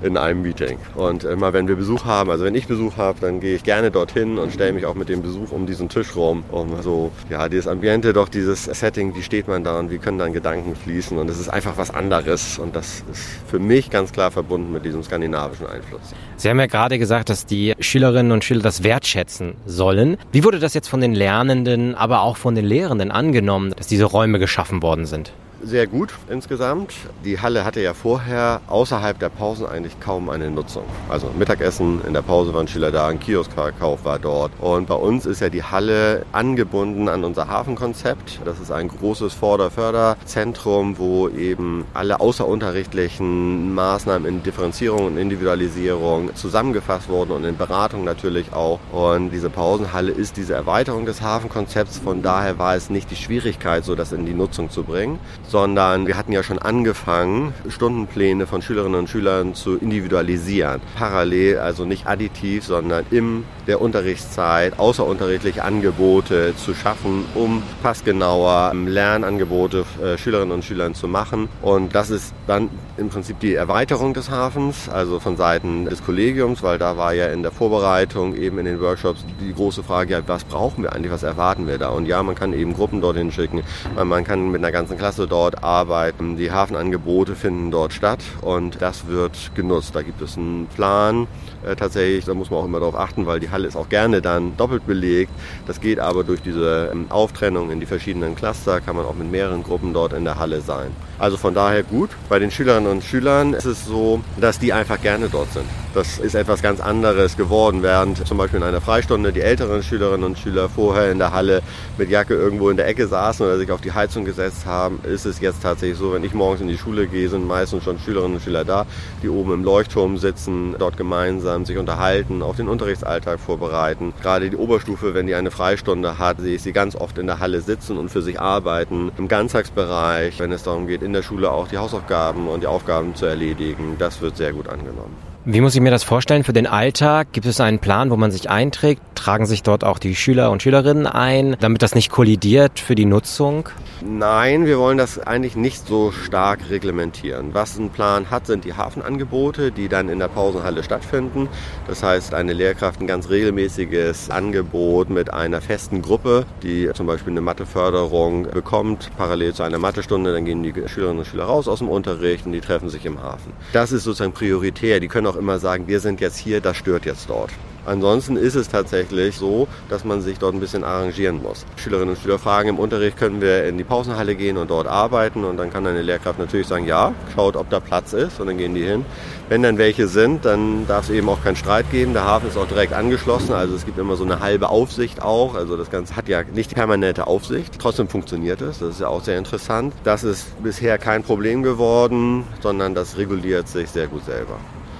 in 0.01 0.17
einem 0.17 0.41
Meeting. 0.41 0.77
Und 0.95 1.23
immer 1.23 1.53
wenn 1.53 1.67
wir 1.67 1.75
Besuch 1.75 2.05
haben, 2.05 2.29
also 2.29 2.45
wenn 2.45 2.55
ich 2.55 2.67
Besuch 2.67 2.97
habe, 2.97 3.19
dann 3.21 3.39
gehe 3.39 3.55
ich 3.55 3.63
gerne 3.63 3.91
dorthin 3.91 4.37
und 4.37 4.53
stelle 4.53 4.73
mich 4.73 4.85
auch 4.85 4.95
mit 4.95 5.09
dem 5.09 5.21
Besuch 5.21 5.51
um 5.51 5.65
diesen 5.65 5.89
Tisch 5.89 6.15
rum. 6.15 6.43
Um 6.51 6.81
so, 6.81 7.11
ja, 7.29 7.49
dieses 7.49 7.67
Ambiente, 7.67 8.13
doch 8.13 8.29
dieses 8.29 8.65
Setting, 8.65 9.15
wie 9.15 9.23
steht 9.23 9.47
man 9.47 9.63
da 9.63 9.79
und 9.79 9.91
wie 9.91 9.97
können 9.97 10.17
dann 10.17 10.33
Gedanken 10.33 10.75
fließen. 10.75 11.17
Und 11.17 11.29
es 11.29 11.39
ist 11.39 11.49
einfach 11.49 11.77
was 11.77 11.91
anderes. 11.91 12.59
Und 12.59 12.75
das 12.75 13.03
ist 13.11 13.23
für 13.47 13.59
mich 13.59 13.89
ganz 13.89 14.11
klar 14.11 14.31
verbunden 14.31 14.71
mit 14.71 14.85
diesem 14.85 15.03
skandinavischen 15.03 15.67
Einfluss. 15.67 16.13
Sie 16.35 16.49
haben 16.49 16.59
ja 16.59 16.67
gerade 16.67 16.99
gesagt, 16.99 17.29
dass 17.29 17.45
die 17.45 17.73
Schülerinnen 17.79 18.31
und 18.31 18.43
Schüler 18.43 18.61
das 18.61 18.83
wertschätzen 18.83 19.55
sollen. 19.65 20.17
Wie 20.31 20.43
wurde 20.43 20.59
das 20.59 20.73
jetzt 20.73 20.87
von 20.87 21.01
den 21.01 21.13
Lernenden, 21.13 21.95
aber 21.95 22.21
auch 22.21 22.37
von 22.37 22.55
den 22.55 22.65
Lehrenden 22.65 23.11
angenommen, 23.11 23.73
dass 23.75 23.87
diese 23.87 24.05
Räume 24.05 24.39
geschaffen 24.39 24.81
worden 24.81 25.05
sind? 25.05 25.33
Sehr 25.67 25.85
gut 25.85 26.13
insgesamt. 26.29 26.93
Die 27.25 27.39
Halle 27.39 27.65
hatte 27.65 27.81
ja 27.81 27.93
vorher 27.93 28.61
außerhalb 28.67 29.19
der 29.19 29.29
Pausen 29.29 29.65
eigentlich 29.65 29.99
kaum 29.99 30.29
eine 30.29 30.49
Nutzung. 30.49 30.83
Also 31.09 31.29
Mittagessen, 31.37 32.01
in 32.07 32.13
der 32.13 32.21
Pause 32.21 32.53
waren 32.53 32.67
Schüler 32.67 32.91
da, 32.91 33.07
ein 33.07 33.19
Kioskverkauf 33.19 34.05
war 34.05 34.17
dort. 34.17 34.51
Und 34.59 34.87
bei 34.87 34.95
uns 34.95 35.25
ist 35.25 35.41
ja 35.41 35.49
die 35.49 35.63
Halle 35.63 36.25
angebunden 36.31 37.09
an 37.09 37.23
unser 37.23 37.47
Hafenkonzept. 37.47 38.39
Das 38.45 38.59
ist 38.59 38.71
ein 38.71 38.87
großes 38.87 39.33
Vorder-Förderzentrum, 39.33 40.97
wo 40.97 41.27
eben 41.29 41.85
alle 41.93 42.19
außerunterrichtlichen 42.19 43.73
Maßnahmen 43.75 44.27
in 44.27 44.43
Differenzierung 44.43 45.05
und 45.05 45.17
Individualisierung 45.17 46.33
zusammengefasst 46.35 47.09
wurden 47.09 47.31
und 47.31 47.43
in 47.43 47.57
Beratung 47.57 48.03
natürlich 48.05 48.53
auch. 48.53 48.79
Und 48.91 49.31
diese 49.31 49.49
Pausenhalle 49.49 50.11
ist 50.11 50.37
diese 50.37 50.53
Erweiterung 50.53 51.05
des 51.05 51.21
Hafenkonzepts. 51.21 51.99
Von 51.99 52.21
daher 52.21 52.57
war 52.57 52.75
es 52.75 52.89
nicht 52.89 53.11
die 53.11 53.15
Schwierigkeit, 53.15 53.83
so 53.83 53.95
das 53.95 54.11
in 54.13 54.25
die 54.25 54.33
Nutzung 54.33 54.69
zu 54.69 54.83
bringen 54.83 55.19
sondern 55.57 56.05
wir 56.05 56.15
hatten 56.15 56.33
ja 56.33 56.43
schon 56.43 56.59
angefangen, 56.59 57.51
Stundenpläne 57.67 58.45
von 58.45 58.61
Schülerinnen 58.61 58.99
und 58.99 59.09
Schülern 59.09 59.55
zu 59.55 59.75
individualisieren. 59.75 60.81
Parallel, 60.95 61.57
also 61.57 61.83
nicht 61.83 62.05
additiv, 62.05 62.63
sondern 62.63 63.07
in 63.09 63.43
der 63.65 63.81
Unterrichtszeit 63.81 64.77
außerunterrichtliche 64.77 65.63
Angebote 65.63 66.55
zu 66.57 66.75
schaffen, 66.75 67.25
um 67.33 67.63
passgenauer 67.81 68.71
Lernangebote 68.75 69.83
äh, 69.99 70.19
Schülerinnen 70.19 70.51
und 70.51 70.63
Schülern 70.63 70.93
zu 70.93 71.07
machen. 71.07 71.49
Und 71.63 71.95
das 71.95 72.11
ist 72.11 72.35
dann 72.45 72.69
im 72.97 73.09
Prinzip 73.09 73.39
die 73.39 73.55
Erweiterung 73.55 74.13
des 74.13 74.29
Hafens, 74.29 74.87
also 74.89 75.19
von 75.19 75.37
Seiten 75.37 75.85
des 75.85 76.05
Kollegiums, 76.05 76.61
weil 76.61 76.77
da 76.77 76.97
war 76.97 77.15
ja 77.15 77.29
in 77.29 77.41
der 77.41 77.51
Vorbereitung 77.51 78.35
eben 78.35 78.59
in 78.59 78.65
den 78.65 78.79
Workshops 78.79 79.25
die 79.41 79.53
große 79.55 79.81
Frage, 79.81 80.13
ja, 80.13 80.21
was 80.27 80.43
brauchen 80.43 80.83
wir 80.83 80.93
eigentlich, 80.93 81.11
was 81.11 81.23
erwarten 81.23 81.65
wir 81.67 81.79
da? 81.79 81.89
Und 81.89 82.05
ja, 82.05 82.21
man 82.21 82.35
kann 82.35 82.53
eben 82.53 82.73
Gruppen 82.73 83.01
dorthin 83.01 83.31
schicken, 83.31 83.63
man 83.95 84.23
kann 84.23 84.51
mit 84.51 84.63
einer 84.63 84.71
ganzen 84.71 84.97
Klasse 84.99 85.27
dort 85.37 85.63
arbeiten, 85.63 86.35
die 86.35 86.51
Hafenangebote 86.51 87.35
finden 87.35 87.69
dort 87.69 87.93
statt 87.93 88.21
und 88.41 88.81
das 88.81 89.05
wird 89.05 89.51
genutzt. 89.53 89.91
Da 89.93 90.01
gibt 90.01 90.19
es 90.19 90.35
einen 90.35 90.65
Plan, 90.65 91.27
äh, 91.63 91.75
tatsächlich, 91.75 92.25
da 92.25 92.33
muss 92.33 92.49
man 92.49 92.61
auch 92.61 92.65
immer 92.65 92.79
darauf 92.79 92.95
achten, 92.95 93.27
weil 93.27 93.39
die 93.39 93.51
Halle 93.51 93.67
ist 93.67 93.75
auch 93.75 93.87
gerne 93.87 94.23
dann 94.23 94.57
doppelt 94.57 94.87
belegt. 94.87 95.31
Das 95.67 95.79
geht 95.79 95.99
aber 95.99 96.23
durch 96.23 96.41
diese 96.41 96.89
ähm, 96.91 97.05
Auftrennung 97.09 97.69
in 97.69 97.79
die 97.79 97.85
verschiedenen 97.85 98.35
Cluster, 98.35 98.81
kann 98.81 98.95
man 98.95 99.05
auch 99.05 99.13
mit 99.13 99.29
mehreren 99.29 99.61
Gruppen 99.61 99.93
dort 99.93 100.13
in 100.13 100.23
der 100.23 100.39
Halle 100.39 100.61
sein. 100.61 100.89
Also 101.19 101.37
von 101.37 101.53
daher 101.53 101.83
gut. 101.83 102.11
Bei 102.29 102.39
den 102.39 102.51
Schülerinnen 102.51 102.91
und 102.91 103.03
Schülern 103.03 103.53
ist 103.53 103.65
es 103.65 103.85
so, 103.85 104.21
dass 104.39 104.59
die 104.59 104.73
einfach 104.73 105.01
gerne 105.01 105.29
dort 105.29 105.51
sind. 105.51 105.65
Das 105.93 106.19
ist 106.19 106.35
etwas 106.35 106.61
ganz 106.61 106.79
anderes 106.79 107.37
geworden, 107.37 107.81
während 107.81 108.27
zum 108.27 108.37
Beispiel 108.37 108.59
in 108.59 108.65
einer 108.65 108.81
Freistunde 108.81 109.33
die 109.33 109.41
älteren 109.41 109.81
Schülerinnen 109.81 110.23
und 110.23 110.37
Schüler 110.37 110.69
vorher 110.69 111.11
in 111.11 111.17
der 111.17 111.33
Halle 111.33 111.63
mit 111.97 112.11
Jacke 112.11 112.35
irgendwo 112.35 112.69
in 112.69 112.77
der 112.77 112.87
Ecke 112.87 113.07
saßen 113.07 113.43
oder 113.43 113.57
sich 113.57 113.71
auf 113.71 113.81
die 113.81 113.93
Heizung 113.93 114.23
gesetzt 114.23 114.67
haben, 114.67 114.99
ist 115.03 115.25
es 115.25 115.39
jetzt 115.39 115.63
tatsächlich 115.63 115.97
so, 115.97 116.13
wenn 116.13 116.23
ich 116.23 116.35
morgens 116.35 116.61
in 116.61 116.67
die 116.67 116.77
Schule 116.77 117.07
gehe, 117.07 117.29
sind 117.29 117.47
meistens 117.47 117.83
schon 117.83 117.97
Schülerinnen 117.97 118.35
und 118.35 118.43
Schüler 118.43 118.63
da, 118.63 118.85
die 119.23 119.29
oben 119.29 119.53
im 119.53 119.63
Leuchtturm 119.63 120.17
sitzen, 120.19 120.75
dort 120.77 120.97
gemeinsam 120.97 121.65
sich 121.65 121.77
unterhalten, 121.79 122.43
auf 122.43 122.57
den 122.57 122.67
Unterrichtsalltag 122.67 123.39
vorbereiten. 123.39 124.13
Gerade 124.21 124.51
die 124.51 124.55
Oberstufe, 124.55 125.15
wenn 125.15 125.25
die 125.25 125.33
eine 125.33 125.49
Freistunde 125.49 126.19
hat, 126.19 126.39
sehe 126.39 126.55
ich 126.55 126.61
sie 126.61 126.73
ganz 126.73 126.95
oft 126.95 127.17
in 127.17 127.25
der 127.25 127.39
Halle 127.39 127.61
sitzen 127.61 127.97
und 127.97 128.09
für 128.09 128.21
sich 128.21 128.39
arbeiten. 128.39 129.11
Im 129.17 129.27
Ganztagsbereich, 129.27 130.39
wenn 130.39 130.51
es 130.51 130.61
darum 130.61 130.85
geht, 130.85 131.01
in 131.07 131.13
der 131.13 131.23
Schule 131.23 131.51
auch 131.51 131.67
die 131.67 131.77
Hausaufgaben 131.77 132.47
und 132.47 132.61
die 132.61 132.67
Aufgaben 132.67 133.15
zu 133.15 133.25
erledigen, 133.25 133.95
das 133.97 134.21
wird 134.21 134.37
sehr 134.37 134.53
gut 134.53 134.67
angenommen. 134.67 135.15
Wie 135.45 135.61
muss 135.61 135.73
ich 135.73 135.81
mir 135.81 135.91
das 135.91 136.03
vorstellen 136.03 136.43
für 136.43 136.53
den 136.53 136.67
Alltag? 136.67 137.29
Gibt 137.31 137.45
es 137.45 137.61
einen 137.61 137.79
Plan, 137.79 138.11
wo 138.11 138.17
man 138.17 138.31
sich 138.31 138.49
einträgt? 138.49 139.01
Tragen 139.17 139.47
sich 139.47 139.63
dort 139.63 139.83
auch 139.83 139.97
die 139.97 140.15
Schüler 140.15 140.51
und 140.51 140.61
Schülerinnen 140.61 141.07
ein, 141.07 141.57
damit 141.59 141.81
das 141.81 141.95
nicht 141.95 142.11
kollidiert 142.11 142.79
für 142.79 142.93
die 142.93 143.05
Nutzung? 143.05 143.67
Nein, 144.05 144.67
wir 144.67 144.77
wollen 144.77 144.99
das 144.99 145.17
eigentlich 145.17 145.55
nicht 145.55 145.87
so 145.87 146.11
stark 146.11 146.69
reglementieren. 146.69 147.55
Was 147.55 147.79
ein 147.79 147.89
Plan 147.89 148.29
hat, 148.29 148.45
sind 148.45 148.63
die 148.63 148.75
Hafenangebote, 148.75 149.71
die 149.71 149.89
dann 149.89 150.09
in 150.09 150.19
der 150.19 150.27
Pausenhalle 150.27 150.83
stattfinden. 150.83 151.49
Das 151.87 152.03
heißt, 152.03 152.35
eine 152.35 152.53
Lehrkraft 152.53 153.01
ein 153.01 153.07
ganz 153.07 153.31
regelmäßiges 153.31 154.29
Angebot 154.29 155.09
mit 155.09 155.33
einer 155.33 155.61
festen 155.61 156.03
Gruppe, 156.03 156.45
die 156.61 156.87
zum 156.93 157.07
Beispiel 157.07 157.33
eine 157.33 157.41
Matheförderung 157.41 158.43
bekommt, 158.43 159.09
parallel 159.17 159.55
zu 159.55 159.63
einer 159.63 159.79
Mathestunde. 159.79 160.31
Dann 160.31 160.45
gehen 160.45 160.61
die 160.61 160.73
Schülerinnen 160.87 161.19
und 161.19 161.25
Schüler 161.25 161.45
raus 161.45 161.67
aus 161.67 161.79
dem 161.79 161.89
Unterricht 161.89 162.45
und 162.45 162.51
die 162.51 162.61
treffen 162.61 162.89
sich 162.89 163.03
im 163.07 163.23
Hafen. 163.23 163.51
Das 163.73 163.91
ist 163.91 164.03
sozusagen 164.03 164.33
prioritär. 164.33 164.99
Die 164.99 165.07
können 165.07 165.25
auch 165.25 165.37
immer 165.37 165.57
sagen, 165.57 165.87
wir 165.87 165.99
sind 166.01 166.21
jetzt 166.21 166.37
hier, 166.37 166.61
das 166.61 166.77
stört 166.77 167.05
jetzt 167.05 167.31
dort. 167.31 167.49
Ansonsten 167.87 168.35
ist 168.35 168.55
es 168.55 168.67
tatsächlich 168.67 169.37
so, 169.37 169.67
dass 169.87 170.03
man 170.03 170.21
sich 170.21 170.37
dort 170.39 170.53
ein 170.53 170.59
bisschen 170.59 170.83
arrangieren 170.83 171.41
muss. 171.41 171.65
Schülerinnen 171.77 172.09
und 172.15 172.21
Schüler 172.21 172.37
fragen 172.37 172.67
im 172.67 172.79
Unterricht, 172.79 173.15
können 173.15 173.39
wir 173.39 173.63
in 173.63 173.77
die 173.77 173.85
Pausenhalle 173.85 174.35
gehen 174.35 174.57
und 174.57 174.69
dort 174.69 174.87
arbeiten? 174.87 175.45
Und 175.45 175.55
dann 175.55 175.71
kann 175.71 175.87
eine 175.87 176.01
Lehrkraft 176.01 176.37
natürlich 176.37 176.67
sagen, 176.67 176.85
ja, 176.85 177.13
schaut, 177.33 177.55
ob 177.55 177.69
da 177.69 177.79
Platz 177.79 178.11
ist 178.11 178.41
und 178.41 178.47
dann 178.47 178.57
gehen 178.57 178.75
die 178.75 178.83
hin. 178.83 179.05
Wenn 179.47 179.63
dann 179.63 179.77
welche 179.77 180.09
sind, 180.09 180.43
dann 180.43 180.85
darf 180.85 181.05
es 181.05 181.11
eben 181.11 181.29
auch 181.29 181.41
keinen 181.41 181.55
Streit 181.55 181.89
geben. 181.89 182.11
Der 182.11 182.25
Hafen 182.25 182.49
ist 182.49 182.57
auch 182.57 182.67
direkt 182.67 182.91
angeschlossen, 182.91 183.53
also 183.53 183.73
es 183.73 183.85
gibt 183.85 183.97
immer 183.97 184.17
so 184.17 184.25
eine 184.25 184.41
halbe 184.41 184.67
Aufsicht 184.67 185.21
auch. 185.21 185.55
Also 185.55 185.77
das 185.77 185.89
Ganze 185.89 186.17
hat 186.17 186.27
ja 186.27 186.43
nicht 186.43 186.75
permanente 186.75 187.25
Aufsicht. 187.25 187.79
Trotzdem 187.79 188.09
funktioniert 188.09 188.59
es, 188.59 188.79
das 188.79 188.95
ist 188.95 188.99
ja 188.99 189.07
auch 189.07 189.23
sehr 189.23 189.37
interessant. 189.37 189.93
Das 190.03 190.25
ist 190.25 190.61
bisher 190.61 190.97
kein 190.97 191.23
Problem 191.23 191.63
geworden, 191.63 192.43
sondern 192.61 192.93
das 192.95 193.17
reguliert 193.17 193.69
sich 193.69 193.89
sehr 193.89 194.07
gut 194.07 194.25
selber 194.25 194.57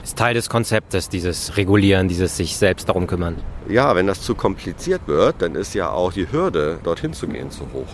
ist 0.08 0.18
Teil 0.18 0.34
des 0.34 0.48
Konzeptes, 0.48 1.10
dieses 1.10 1.58
Regulieren, 1.58 2.08
dieses 2.08 2.38
sich 2.38 2.56
selbst 2.56 2.88
darum 2.88 3.08
kümmern. 3.08 3.36
Ja, 3.68 3.94
wenn 3.98 4.08
das 4.08 4.22
zu 4.22 4.36
kompliziert 4.36 5.02
wird, 5.08 5.42
dann 5.42 5.56
ist 5.56 5.74
ja 5.74 5.90
auch 5.90 6.14
die 6.14 6.32
Hürde, 6.32 6.80
dorthin 6.86 7.12
zu 7.12 7.28
gehen, 7.28 7.52
zu 7.52 7.64
hoch. 7.74 7.88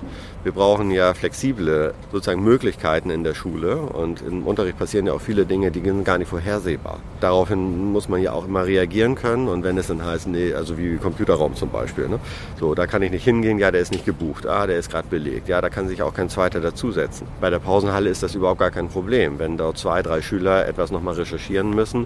Wir 0.43 0.51
brauchen 0.51 0.91
ja 0.91 1.15
flexible 1.15 1.95
sozusagen 2.11 2.43
Möglichkeiten 2.43 3.09
in 3.09 3.23
der 3.23 3.33
Schule 3.33 3.77
und 3.77 4.21
im 4.21 4.45
Unterricht 4.45 4.77
passieren 4.77 5.07
ja 5.07 5.13
auch 5.13 5.21
viele 5.21 5.47
Dinge, 5.47 5.71
die 5.71 5.81
sind 5.81 6.03
gar 6.03 6.19
nicht 6.19 6.27
vorhersehbar. 6.27 6.99
Daraufhin 7.21 7.91
muss 7.91 8.07
man 8.07 8.21
ja 8.21 8.33
auch 8.33 8.45
immer 8.45 8.67
reagieren 8.67 9.15
können 9.15 9.47
und 9.47 9.63
wenn 9.63 9.79
es 9.79 9.87
dann 9.87 10.05
heißt, 10.05 10.27
nee, 10.27 10.53
also 10.53 10.77
wie 10.77 10.97
Computerraum 10.97 11.55
zum 11.55 11.69
Beispiel, 11.69 12.07
ne? 12.07 12.19
so, 12.59 12.75
da 12.75 12.85
kann 12.85 13.01
ich 13.01 13.09
nicht 13.09 13.23
hingehen, 13.23 13.57
ja, 13.57 13.71
der 13.71 13.81
ist 13.81 13.91
nicht 13.91 14.05
gebucht, 14.05 14.45
ah, 14.45 14.67
der 14.67 14.77
ist 14.77 14.91
gerade 14.91 15.07
belegt, 15.07 15.47
ja, 15.47 15.59
da 15.59 15.69
kann 15.69 15.87
sich 15.87 16.03
auch 16.03 16.13
kein 16.13 16.29
zweiter 16.29 16.61
dazusetzen. 16.61 17.25
Bei 17.41 17.49
der 17.49 17.59
Pausenhalle 17.59 18.11
ist 18.11 18.21
das 18.21 18.35
überhaupt 18.35 18.59
gar 18.59 18.69
kein 18.69 18.89
Problem. 18.89 19.39
Wenn 19.39 19.57
dort 19.57 19.79
zwei, 19.79 20.03
drei 20.03 20.21
Schüler 20.21 20.67
etwas 20.67 20.91
nochmal 20.91 21.15
recherchieren 21.15 21.71
müssen, 21.71 22.02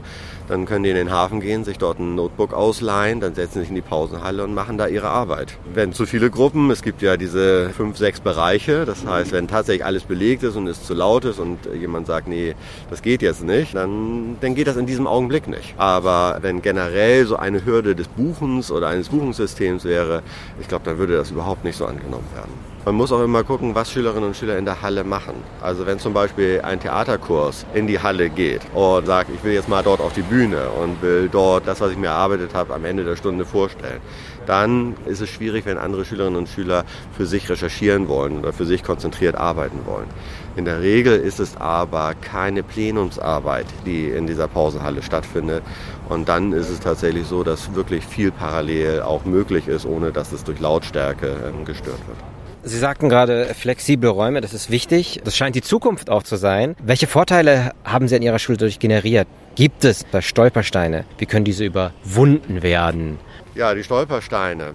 dann 0.47 0.65
können 0.65 0.83
die 0.83 0.89
in 0.89 0.95
den 0.95 1.11
Hafen 1.11 1.41
gehen, 1.41 1.63
sich 1.63 1.77
dort 1.77 1.99
ein 1.99 2.15
Notebook 2.15 2.53
ausleihen, 2.53 3.19
dann 3.19 3.35
setzen 3.35 3.59
sich 3.59 3.69
in 3.69 3.75
die 3.75 3.81
Pausenhalle 3.81 4.43
und 4.43 4.53
machen 4.53 4.77
da 4.77 4.87
ihre 4.87 5.09
Arbeit. 5.09 5.57
Wenn 5.73 5.93
zu 5.93 6.05
viele 6.05 6.29
Gruppen, 6.29 6.71
es 6.71 6.81
gibt 6.81 7.01
ja 7.01 7.17
diese 7.17 7.69
fünf, 7.71 7.97
sechs 7.97 8.19
Bereiche, 8.19 8.85
das 8.85 9.05
heißt, 9.05 9.31
wenn 9.31 9.47
tatsächlich 9.47 9.85
alles 9.85 10.03
belegt 10.03 10.43
ist 10.43 10.55
und 10.55 10.67
es 10.67 10.83
zu 10.83 10.93
laut 10.93 11.25
ist 11.25 11.39
und 11.39 11.59
jemand 11.79 12.07
sagt, 12.07 12.27
nee, 12.27 12.55
das 12.89 13.01
geht 13.01 13.21
jetzt 13.21 13.43
nicht, 13.43 13.75
dann, 13.75 14.37
dann 14.41 14.55
geht 14.55 14.67
das 14.67 14.77
in 14.77 14.85
diesem 14.85 15.07
Augenblick 15.07 15.47
nicht. 15.47 15.73
Aber 15.77 16.37
wenn 16.41 16.61
generell 16.61 17.25
so 17.25 17.35
eine 17.35 17.65
Hürde 17.65 17.95
des 17.95 18.07
Buchens 18.07 18.71
oder 18.71 18.87
eines 18.87 19.09
Buchungssystems 19.09 19.83
wäre, 19.83 20.23
ich 20.59 20.67
glaube, 20.67 20.85
dann 20.85 20.97
würde 20.97 21.17
das 21.17 21.31
überhaupt 21.31 21.63
nicht 21.63 21.77
so 21.77 21.85
angenommen 21.85 22.27
werden. 22.33 22.76
Man 22.87 22.95
muss 22.95 23.11
auch 23.11 23.21
immer 23.21 23.43
gucken, 23.43 23.75
was 23.75 23.91
Schülerinnen 23.91 24.29
und 24.29 24.37
Schüler 24.37 24.57
in 24.57 24.63
der 24.63 24.81
Halle 24.81 25.03
machen. 25.03 25.33
Also 25.61 25.85
wenn 25.85 25.99
zum 25.99 26.13
Beispiel 26.13 26.61
ein 26.63 26.79
Theaterkurs 26.79 27.65
in 27.73 27.85
die 27.85 27.99
Halle 27.99 28.29
geht 28.29 28.61
und 28.73 29.05
sagt, 29.05 29.29
ich 29.29 29.43
will 29.43 29.51
jetzt 29.51 29.67
mal 29.67 29.83
dort 29.83 29.99
auf 29.99 30.13
die 30.13 30.21
Bühne 30.21 30.69
und 30.69 31.01
will 31.01 31.27
dort 31.29 31.67
das, 31.67 31.81
was 31.81 31.91
ich 31.91 31.97
mir 31.97 32.07
erarbeitet 32.07 32.53
habe, 32.53 32.73
am 32.73 32.85
Ende 32.85 33.03
der 33.03 33.17
Stunde 33.17 33.43
vorstellen, 33.43 33.99
dann 34.45 34.95
ist 35.05 35.19
es 35.19 35.27
schwierig, 35.27 35.65
wenn 35.65 35.77
andere 35.77 36.05
Schülerinnen 36.05 36.39
und 36.39 36.47
Schüler 36.47 36.85
für 37.11 37.25
sich 37.25 37.49
recherchieren 37.49 38.07
wollen 38.07 38.39
oder 38.39 38.53
für 38.53 38.65
sich 38.65 38.83
konzentriert 38.83 39.35
arbeiten 39.35 39.79
wollen. 39.85 40.07
In 40.55 40.63
der 40.63 40.79
Regel 40.79 41.19
ist 41.19 41.41
es 41.41 41.57
aber 41.57 42.13
keine 42.13 42.63
Plenumsarbeit, 42.63 43.65
die 43.85 44.07
in 44.07 44.27
dieser 44.27 44.47
Pausenhalle 44.47 45.03
stattfindet. 45.03 45.61
Und 46.07 46.29
dann 46.29 46.53
ist 46.53 46.69
es 46.69 46.79
tatsächlich 46.79 47.27
so, 47.27 47.43
dass 47.43 47.75
wirklich 47.75 48.05
viel 48.05 48.31
parallel 48.31 49.01
auch 49.01 49.25
möglich 49.25 49.67
ist, 49.67 49.85
ohne 49.85 50.13
dass 50.13 50.31
es 50.31 50.45
durch 50.45 50.61
Lautstärke 50.61 51.35
ähm, 51.53 51.65
gestört 51.65 51.99
wird. 52.07 52.36
Sie 52.67 52.79
sagten 52.79 53.07
gerade 53.07 53.53
flexible 53.53 54.09
Räume, 54.09 54.41
das 54.41 54.53
ist 54.53 54.69
wichtig. 54.69 55.21
Das 55.23 55.37
scheint 55.37 55.55
die 55.55 55.61
Zukunft 55.61 56.09
auch 56.09 56.23
zu 56.23 56.35
sein. 56.35 56.75
Welche 56.83 57.07
Vorteile 57.07 57.71
haben 57.85 58.09
Sie 58.09 58.15
an 58.17 58.21
Ihrer 58.21 58.39
Schule 58.39 58.57
dadurch 58.57 58.79
generiert? 58.79 59.25
Gibt 59.55 59.85
es 59.85 60.05
da 60.11 60.21
Stolpersteine? 60.21 61.05
Wie 61.17 61.25
können 61.25 61.45
diese 61.45 61.63
überwunden 61.63 62.63
werden? 62.63 63.19
Ja, 63.55 63.73
die 63.73 63.83
Stolpersteine. 63.83 64.73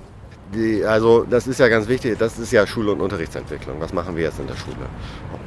Die, 0.54 0.84
also 0.84 1.24
das 1.28 1.46
ist 1.46 1.60
ja 1.60 1.68
ganz 1.68 1.88
wichtig, 1.88 2.18
das 2.18 2.38
ist 2.38 2.52
ja 2.52 2.66
Schule- 2.66 2.92
und 2.92 3.00
Unterrichtsentwicklung. 3.00 3.80
Was 3.80 3.94
machen 3.94 4.16
wir 4.16 4.24
jetzt 4.24 4.38
in 4.38 4.46
der 4.46 4.56
Schule? 4.56 4.76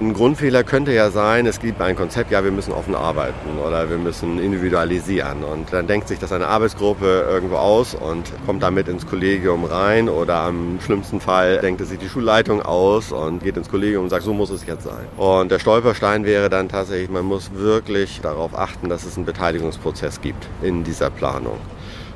Ein 0.01 0.13
Grundfehler 0.13 0.63
könnte 0.63 0.93
ja 0.93 1.11
sein, 1.11 1.45
es 1.45 1.59
gibt 1.59 1.79
ein 1.79 1.95
Konzept, 1.95 2.31
ja, 2.31 2.43
wir 2.43 2.51
müssen 2.51 2.73
offen 2.73 2.95
arbeiten 2.95 3.59
oder 3.63 3.87
wir 3.87 3.99
müssen 3.99 4.39
individualisieren. 4.39 5.43
Und 5.43 5.71
dann 5.71 5.85
denkt 5.85 6.07
sich 6.07 6.17
das 6.17 6.31
eine 6.31 6.47
Arbeitsgruppe 6.47 7.27
irgendwo 7.29 7.57
aus 7.57 7.93
und 7.93 8.31
kommt 8.47 8.63
damit 8.63 8.87
ins 8.87 9.05
Kollegium 9.05 9.65
rein 9.65 10.09
oder 10.09 10.37
am 10.37 10.79
schlimmsten 10.83 11.21
Fall 11.21 11.59
denkt 11.59 11.81
es 11.81 11.89
sich 11.89 11.99
die 11.99 12.09
Schulleitung 12.09 12.63
aus 12.63 13.11
und 13.11 13.43
geht 13.43 13.57
ins 13.57 13.69
Kollegium 13.69 14.05
und 14.05 14.09
sagt, 14.09 14.23
so 14.23 14.33
muss 14.33 14.49
es 14.49 14.65
jetzt 14.65 14.85
sein. 14.85 15.05
Und 15.17 15.51
der 15.51 15.59
Stolperstein 15.59 16.25
wäre 16.25 16.49
dann 16.49 16.67
tatsächlich, 16.67 17.09
man 17.09 17.25
muss 17.25 17.51
wirklich 17.53 18.21
darauf 18.21 18.57
achten, 18.57 18.89
dass 18.89 19.05
es 19.05 19.17
einen 19.17 19.25
Beteiligungsprozess 19.27 20.19
gibt 20.21 20.47
in 20.63 20.83
dieser 20.83 21.11
Planung. 21.11 21.59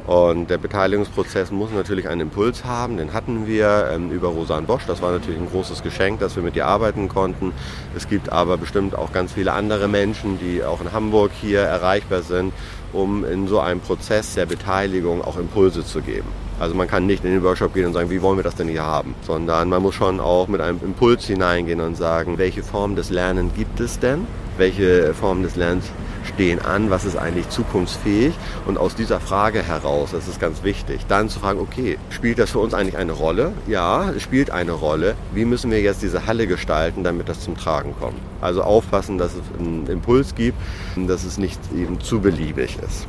Und 0.10 0.50
der 0.50 0.58
Beteiligungsprozess 0.58 1.51
muss 1.51 1.70
natürlich 1.72 2.10
einen 2.10 2.22
Impuls 2.22 2.66
haben. 2.66 2.98
Den 2.98 3.13
hatten 3.13 3.46
wir 3.46 3.92
ähm, 3.94 4.10
über 4.10 4.30
Rosan 4.30 4.66
Bosch. 4.66 4.82
Das 4.88 5.04
war 5.04 5.12
natürlich 5.12 5.39
ein 5.39 5.48
großes 5.48 5.84
Geschenk, 5.84 6.20
dass 6.20 6.36
wir 6.36 6.42
mit 6.42 6.56
ihr 6.56 6.66
arbeiten 6.66 7.08
konnten. 7.08 7.54
Es 7.96 8.10
gibt 8.10 8.32
aber 8.32 8.58
bestimmt 8.58 8.96
auch 8.96 9.13
ganz 9.13 9.34
viele 9.34 9.54
andere 9.54 9.88
Menschen, 9.88 10.39
die 10.39 10.63
auch 10.63 10.82
in 10.82 10.94
Hamburg 10.94 11.30
hier 11.39 11.60
erreichbar 11.60 12.24
sind, 12.24 12.54
um 12.92 13.24
in 13.24 13.48
so 13.48 13.60
einem 13.60 13.82
Prozess 13.82 14.34
der 14.34 14.48
Beteiligung 14.48 15.24
auch 15.24 15.38
Impulse 15.38 15.86
zu 15.86 16.01
geben. 16.01 16.30
Also 16.60 16.74
man 16.74 16.88
kann 16.88 17.06
nicht 17.06 17.24
in 17.24 17.30
den 17.30 17.44
Workshop 17.44 17.75
gehen 17.75 17.86
und 17.86 17.94
sagen, 17.94 18.10
wie 18.10 18.24
wollen 18.24 18.39
wir 18.39 18.44
das 18.44 18.56
denn 18.56 18.68
hier 18.68 18.84
haben, 18.84 19.13
sondern 19.28 19.70
man 19.70 19.84
muss 19.84 19.94
schon 19.94 20.20
auch 20.20 20.48
mit 20.48 20.60
einem 20.60 20.80
Impuls 20.84 21.28
hineingehen 21.28 21.82
und 21.82 21.96
sagen, 21.96 22.39
welche 22.39 22.63
Form 22.63 22.96
des 22.96 23.12
Lernens 23.12 23.54
gibt 23.54 23.80
es 23.80 24.00
denn? 24.00 24.25
Welche 24.58 25.13
Form 25.13 25.44
des 25.44 25.56
Lernens 25.56 25.86
stehen 26.26 26.60
an, 26.64 26.90
was 26.90 27.06
ist 27.06 27.18
eigentlich 27.18 27.50
zukunftsfähig 27.50 28.34
und 28.66 28.78
aus 28.78 28.96
dieser 28.96 29.20
Frage 29.20 29.62
heraus, 29.64 30.12
das 30.12 30.28
ist 30.28 30.40
ganz 30.40 30.64
wichtig, 30.64 31.06
dann 31.08 31.30
zu 31.30 31.40
fragen, 31.40 31.60
okay, 31.60 31.98
spielt 32.10 32.40
das 32.40 32.52
für 32.52 32.60
uns 32.60 32.74
eigentlich 32.74 32.98
eine 32.98 33.12
Rolle? 33.12 33.54
Ja, 33.68 34.10
es 34.12 34.24
spielt 34.24 34.52
eine 34.52 34.72
Rolle. 34.72 35.16
Wie 35.34 35.46
müssen 35.46 35.72
wir 35.72 35.82
jetzt 35.82 36.02
diese 36.02 36.26
Halle 36.26 36.48
gestalten, 36.48 37.04
damit 37.04 37.30
das 37.30 37.42
zum 37.42 37.58
Tragen 37.58 37.94
kommt? 38.00 38.20
Also 38.42 38.64
aufpassen, 38.64 39.18
dass 39.18 39.34
es 39.34 39.60
einen 39.60 39.88
Impuls 39.88 40.36
gibt, 40.36 40.58
dass 40.96 41.24
es 41.24 41.38
nicht 41.38 41.60
eben 41.76 42.00
zu 42.00 42.20
beliebig 42.22 42.78
ist. 42.86 43.08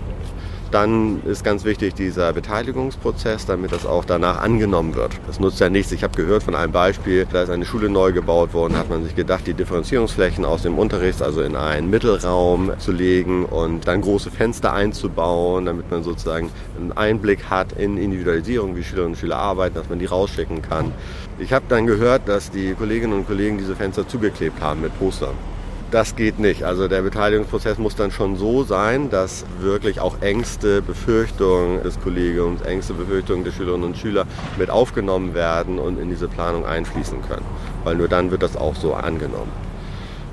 Dann 0.71 1.21
ist 1.25 1.43
ganz 1.43 1.65
wichtig 1.65 1.95
dieser 1.95 2.33
Beteiligungsprozess, 2.33 3.45
damit 3.45 3.73
das 3.73 3.87
auch 3.87 4.05
danach 4.05 4.41
angenommen 4.41 4.95
wird. 4.95 5.13
Das 5.27 5.41
nutzt 5.41 5.59
ja 5.59 5.69
nichts. 5.69 5.91
Ich 5.91 6.05
habe 6.05 6.17
gehört 6.17 6.45
von 6.45 6.55
einem 6.55 6.71
Beispiel, 6.71 7.27
da 7.33 7.43
ist 7.43 7.51
eine 7.51 7.65
Schule 7.65 7.89
neu 7.89 8.13
gebaut 8.13 8.55
worden, 8.55 8.77
hat 8.77 8.89
man 8.89 9.03
sich 9.03 9.17
gedacht, 9.17 9.49
die 9.49 9.55
Differenzierungsflächen 9.55 10.45
aus 10.45 10.63
dem 10.63 10.79
Unterricht, 10.79 11.23
also 11.23 11.43
in 11.43 11.57
einen 11.57 11.91
Mittelraum 11.91 12.71
zu 12.79 12.93
legen 12.93 13.47
und 13.47 13.89
dann 13.89 14.01
große 14.01 14.31
Fenster 14.31 14.73
einzubauen, 14.73 15.65
damit 15.65 15.91
man 15.91 16.05
sozusagen 16.05 16.51
einen 16.79 16.93
Einblick 16.93 17.51
hat 17.51 17.73
in 17.73 17.97
Individualisierung, 17.97 18.77
wie 18.77 18.85
Schülerinnen 18.85 19.15
und 19.15 19.19
Schüler 19.19 19.39
arbeiten, 19.39 19.75
dass 19.75 19.89
man 19.89 19.99
die 19.99 20.07
rausschicken 20.07 20.63
kann. 20.63 20.93
Ich 21.41 21.53
habe 21.53 21.65
dann 21.69 21.87
gehört, 21.87 22.29
dass 22.29 22.51
die 22.53 22.75
Kolleginnen 22.75 23.15
und 23.15 23.27
Kollegen 23.27 23.59
diese 23.59 23.75
Fenster 23.75 24.07
zugeklebt 24.07 24.61
haben 24.61 24.83
mit 24.83 24.97
Postern. 25.01 25.35
Das 25.91 26.15
geht 26.15 26.39
nicht. 26.39 26.63
Also 26.63 26.87
der 26.87 27.03
Beteiligungsprozess 27.03 27.79
muss 27.79 27.97
dann 27.97 28.13
schon 28.13 28.37
so 28.37 28.63
sein, 28.63 29.11
dass 29.11 29.45
wirklich 29.59 29.99
auch 29.99 30.21
Ängste, 30.21 30.83
Befürchtungen 30.83 31.83
des 31.83 32.01
Kollegiums, 32.01 32.63
Ängste, 32.63 32.95
Befürchtungen 32.95 33.43
der 33.43 33.51
Schülerinnen 33.51 33.85
und 33.85 33.99
Schüler 33.99 34.25
mit 34.57 34.71
aufgenommen 34.71 35.35
werden 35.35 35.81
und 35.81 35.99
in 35.99 36.09
diese 36.09 36.29
Planung 36.29 36.65
einfließen 36.65 37.23
können. 37.23 37.45
Weil 37.83 37.97
nur 37.97 38.07
dann 38.07 38.31
wird 38.31 38.45
das 38.45 38.57
auch 38.57 38.77
so 38.77 38.95
angenommen. 38.95 39.51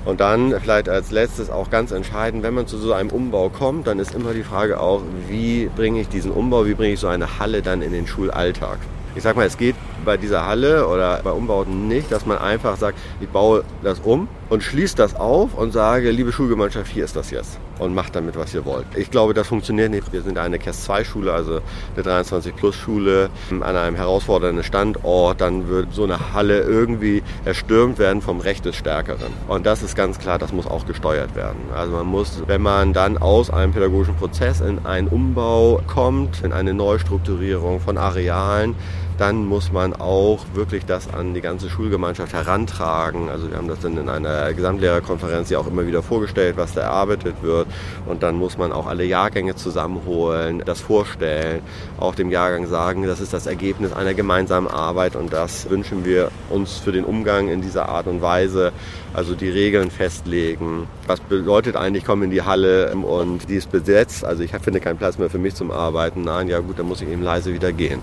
Und 0.04 0.20
dann 0.20 0.54
vielleicht 0.60 0.88
als 0.88 1.10
letztes 1.10 1.50
auch 1.50 1.70
ganz 1.70 1.90
entscheidend, 1.90 2.44
wenn 2.44 2.54
man 2.54 2.68
zu 2.68 2.78
so 2.78 2.92
einem 2.92 3.10
Umbau 3.10 3.48
kommt, 3.48 3.88
dann 3.88 3.98
ist 3.98 4.14
immer 4.14 4.34
die 4.34 4.44
Frage 4.44 4.78
auch, 4.78 5.02
wie 5.28 5.68
bringe 5.74 6.00
ich 6.00 6.08
diesen 6.08 6.30
Umbau, 6.30 6.66
wie 6.66 6.74
bringe 6.74 6.94
ich 6.94 7.00
so 7.00 7.08
eine 7.08 7.40
Halle 7.40 7.62
dann 7.62 7.82
in 7.82 7.90
den 7.90 8.06
Schulalltag. 8.06 8.78
Ich 9.16 9.24
sag 9.24 9.34
mal, 9.34 9.46
es 9.46 9.58
geht 9.58 9.74
bei 10.08 10.16
dieser 10.16 10.46
Halle 10.46 10.88
oder 10.88 11.20
bei 11.22 11.32
Umbauten 11.32 11.86
nicht, 11.86 12.10
dass 12.10 12.24
man 12.24 12.38
einfach 12.38 12.78
sagt, 12.78 12.98
ich 13.20 13.28
baue 13.28 13.62
das 13.82 14.00
um 14.00 14.26
und 14.48 14.62
schließe 14.62 14.96
das 14.96 15.14
auf 15.14 15.52
und 15.52 15.70
sage, 15.70 16.10
liebe 16.10 16.32
Schulgemeinschaft, 16.32 16.90
hier 16.90 17.04
ist 17.04 17.14
das 17.14 17.30
jetzt 17.30 17.58
und 17.78 17.94
macht 17.94 18.16
damit, 18.16 18.36
was 18.36 18.54
ihr 18.54 18.64
wollt. 18.64 18.86
Ich 18.96 19.10
glaube, 19.10 19.34
das 19.34 19.46
funktioniert 19.46 19.90
nicht. 19.90 20.10
Wir 20.12 20.22
sind 20.22 20.38
eine 20.38 20.58
KES-2-Schule, 20.58 21.32
also 21.32 21.60
eine 21.94 22.04
23-Plus-Schule 22.04 23.28
an 23.50 23.76
einem 23.76 23.96
herausfordernden 23.96 24.64
Standort. 24.64 25.40
Dann 25.40 25.68
wird 25.68 25.92
so 25.92 26.04
eine 26.04 26.32
Halle 26.32 26.60
irgendwie 26.60 27.22
erstürmt 27.44 27.98
werden 27.98 28.22
vom 28.22 28.40
Recht 28.40 28.64
des 28.64 28.76
Stärkeren. 28.76 29.32
Und 29.46 29.66
das 29.66 29.82
ist 29.82 29.94
ganz 29.94 30.18
klar, 30.18 30.38
das 30.38 30.52
muss 30.52 30.66
auch 30.66 30.86
gesteuert 30.86 31.36
werden. 31.36 31.58
Also 31.74 31.92
man 31.92 32.06
muss, 32.06 32.42
wenn 32.46 32.62
man 32.62 32.92
dann 32.92 33.18
aus 33.18 33.50
einem 33.50 33.72
pädagogischen 33.72 34.16
Prozess 34.16 34.60
in 34.60 34.84
einen 34.86 35.08
Umbau 35.08 35.80
kommt, 35.86 36.42
in 36.42 36.52
eine 36.52 36.74
Neustrukturierung 36.74 37.80
von 37.80 37.98
Arealen, 37.98 38.74
dann 39.18 39.44
muss 39.44 39.72
man 39.72 39.94
auch 39.94 40.46
wirklich 40.54 40.86
das 40.86 41.12
an 41.12 41.34
die 41.34 41.40
ganze 41.40 41.68
Schulgemeinschaft 41.68 42.32
herantragen. 42.32 43.28
Also 43.28 43.50
wir 43.50 43.58
haben 43.58 43.66
das 43.66 43.80
dann 43.80 43.96
in 43.98 44.08
einer 44.08 44.52
Gesamtlehrerkonferenz 44.54 45.50
ja 45.50 45.58
auch 45.58 45.66
immer 45.66 45.86
wieder 45.88 46.04
vorgestellt, 46.04 46.56
was 46.56 46.74
da 46.74 46.82
erarbeitet 46.82 47.42
wird. 47.42 47.66
Und 48.06 48.22
dann 48.22 48.36
muss 48.36 48.56
man 48.56 48.70
auch 48.70 48.86
alle 48.86 49.04
Jahrgänge 49.04 49.56
zusammenholen, 49.56 50.62
das 50.64 50.80
vorstellen, 50.80 51.62
auch 51.98 52.14
dem 52.14 52.30
Jahrgang 52.30 52.68
sagen, 52.68 53.06
das 53.06 53.20
ist 53.20 53.32
das 53.32 53.46
Ergebnis 53.46 53.92
einer 53.92 54.14
gemeinsamen 54.14 54.68
Arbeit 54.68 55.16
und 55.16 55.32
das 55.32 55.68
wünschen 55.68 56.04
wir 56.04 56.30
uns 56.48 56.78
für 56.78 56.92
den 56.92 57.04
Umgang 57.04 57.48
in 57.48 57.60
dieser 57.60 57.88
Art 57.88 58.06
und 58.06 58.22
Weise. 58.22 58.72
Also 59.14 59.34
die 59.34 59.48
Regeln 59.48 59.90
festlegen. 59.90 60.86
Was 61.06 61.18
bedeutet 61.18 61.74
eigentlich, 61.74 62.04
komm 62.04 62.22
in 62.22 62.30
die 62.30 62.42
Halle 62.42 62.94
und 62.94 63.48
die 63.48 63.56
ist 63.56 63.72
besetzt. 63.72 64.24
Also 64.24 64.42
ich 64.44 64.52
finde 64.52 64.80
keinen 64.80 64.98
Platz 64.98 65.18
mehr 65.18 65.30
für 65.30 65.38
mich 65.38 65.54
zum 65.54 65.72
Arbeiten. 65.72 66.22
Nein, 66.22 66.46
ja 66.46 66.60
gut, 66.60 66.78
dann 66.78 66.86
muss 66.86 67.00
ich 67.00 67.08
eben 67.08 67.22
leise 67.22 67.52
wieder 67.52 67.72
gehen 67.72 68.00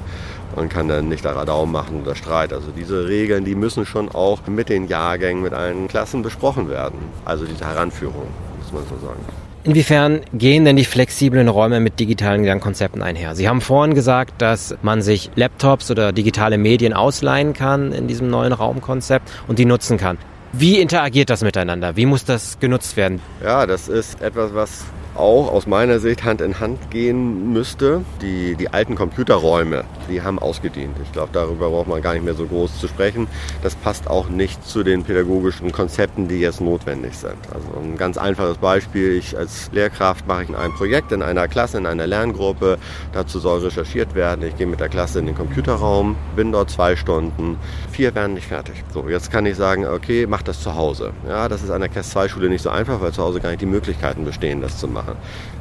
und 0.55 0.69
kann 0.69 0.87
dann 0.87 1.09
nicht 1.09 1.25
da 1.25 1.33
Radau 1.33 1.65
machen 1.65 2.01
oder 2.01 2.15
Streit. 2.15 2.53
Also 2.53 2.67
diese 2.75 3.07
Regeln, 3.07 3.45
die 3.45 3.55
müssen 3.55 3.85
schon 3.85 4.09
auch 4.09 4.39
mit 4.47 4.69
den 4.69 4.87
Jahrgängen, 4.87 5.43
mit 5.43 5.53
allen 5.53 5.87
Klassen 5.87 6.21
besprochen 6.21 6.69
werden. 6.69 6.99
Also 7.25 7.45
diese 7.45 7.65
Heranführung, 7.65 8.27
muss 8.61 8.71
man 8.71 8.83
so 8.83 9.05
sagen. 9.05 9.19
Inwiefern 9.65 10.21
gehen 10.31 10.63
denn 10.63 10.75
die 10.75 10.85
flexiblen 10.85 11.47
Räume 11.47 11.79
mit 11.79 11.99
digitalen 11.99 12.43
Lernkonzepten 12.43 13.01
einher? 13.01 13.33
Sie 13.33 13.49
haben 13.49 13.61
vorhin 13.61 13.95
gesagt, 13.95 14.39
dass 14.39 14.75
man 14.83 15.01
sich 15.01 15.31
Laptops 15.33 15.89
oder 15.89 16.13
digitale 16.13 16.59
Medien 16.59 16.93
ausleihen 16.93 17.53
kann 17.53 17.91
in 17.91 18.07
diesem 18.07 18.29
neuen 18.29 18.53
Raumkonzept 18.53 19.27
und 19.47 19.57
die 19.57 19.65
nutzen 19.65 19.97
kann. 19.97 20.19
Wie 20.53 20.79
interagiert 20.79 21.31
das 21.31 21.41
miteinander? 21.41 21.95
Wie 21.95 22.05
muss 22.05 22.23
das 22.23 22.59
genutzt 22.59 22.95
werden? 22.95 23.21
Ja, 23.43 23.65
das 23.65 23.87
ist 23.87 24.21
etwas, 24.21 24.53
was 24.53 24.85
auch 25.15 25.51
aus 25.51 25.67
meiner 25.67 25.99
Sicht 25.99 26.23
Hand 26.23 26.41
in 26.41 26.59
Hand 26.59 26.91
gehen 26.91 27.53
müsste. 27.53 28.03
Die, 28.21 28.55
die 28.55 28.69
alten 28.69 28.95
Computerräume, 28.95 29.83
die 30.09 30.21
haben 30.21 30.39
ausgedient. 30.39 30.95
Ich 31.03 31.11
glaube, 31.11 31.29
darüber 31.31 31.69
braucht 31.69 31.87
man 31.87 32.01
gar 32.01 32.13
nicht 32.13 32.25
mehr 32.25 32.33
so 32.33 32.45
groß 32.45 32.79
zu 32.79 32.87
sprechen. 32.87 33.27
Das 33.63 33.75
passt 33.75 34.09
auch 34.09 34.29
nicht 34.29 34.67
zu 34.67 34.83
den 34.83 35.03
pädagogischen 35.03 35.71
Konzepten, 35.71 36.27
die 36.27 36.39
jetzt 36.39 36.61
notwendig 36.61 37.17
sind. 37.17 37.37
Also 37.53 37.67
ein 37.81 37.97
ganz 37.97 38.17
einfaches 38.17 38.57
Beispiel. 38.57 39.13
Ich 39.13 39.37
als 39.37 39.69
Lehrkraft 39.71 40.27
mache 40.27 40.43
ich 40.43 40.55
ein 40.55 40.71
Projekt 40.73 41.11
in 41.11 41.21
einer 41.21 41.47
Klasse, 41.47 41.77
in 41.77 41.85
einer 41.85 42.07
Lerngruppe. 42.07 42.77
Dazu 43.13 43.39
soll 43.39 43.59
recherchiert 43.59 44.15
werden. 44.15 44.45
Ich 44.45 44.57
gehe 44.57 44.67
mit 44.67 44.79
der 44.79 44.89
Klasse 44.89 45.19
in 45.19 45.25
den 45.25 45.35
Computerraum, 45.35 46.15
bin 46.35 46.51
dort 46.51 46.69
zwei 46.69 46.95
Stunden. 46.95 47.57
Vier 47.91 48.13
werden 48.15 48.33
nicht 48.33 48.47
fertig. 48.47 48.83
So, 48.93 49.07
jetzt 49.07 49.31
kann 49.31 49.45
ich 49.45 49.55
sagen, 49.55 49.85
okay, 49.85 50.25
mach 50.27 50.41
das 50.41 50.61
zu 50.61 50.75
Hause. 50.75 51.13
Ja, 51.27 51.47
das 51.47 51.63
ist 51.63 51.69
an 51.69 51.81
der 51.81 51.89
Class 51.89 52.09
2 52.11 52.27
Schule 52.27 52.49
nicht 52.49 52.61
so 52.61 52.69
einfach, 52.69 53.01
weil 53.01 53.11
zu 53.11 53.23
Hause 53.23 53.39
gar 53.39 53.49
nicht 53.49 53.61
die 53.61 53.65
Möglichkeiten 53.65 54.25
bestehen, 54.25 54.61
das 54.61 54.77
zu 54.77 54.87
machen 54.87 55.04
machen. 55.05 55.17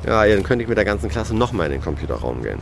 Ja, 0.07 0.27
dann 0.27 0.43
könnte 0.43 0.63
ich 0.63 0.69
mit 0.69 0.79
der 0.79 0.85
ganzen 0.85 1.09
Klasse 1.09 1.35
nochmal 1.35 1.67
in 1.67 1.73
den 1.73 1.83
Computerraum 1.83 2.43
gehen. 2.43 2.59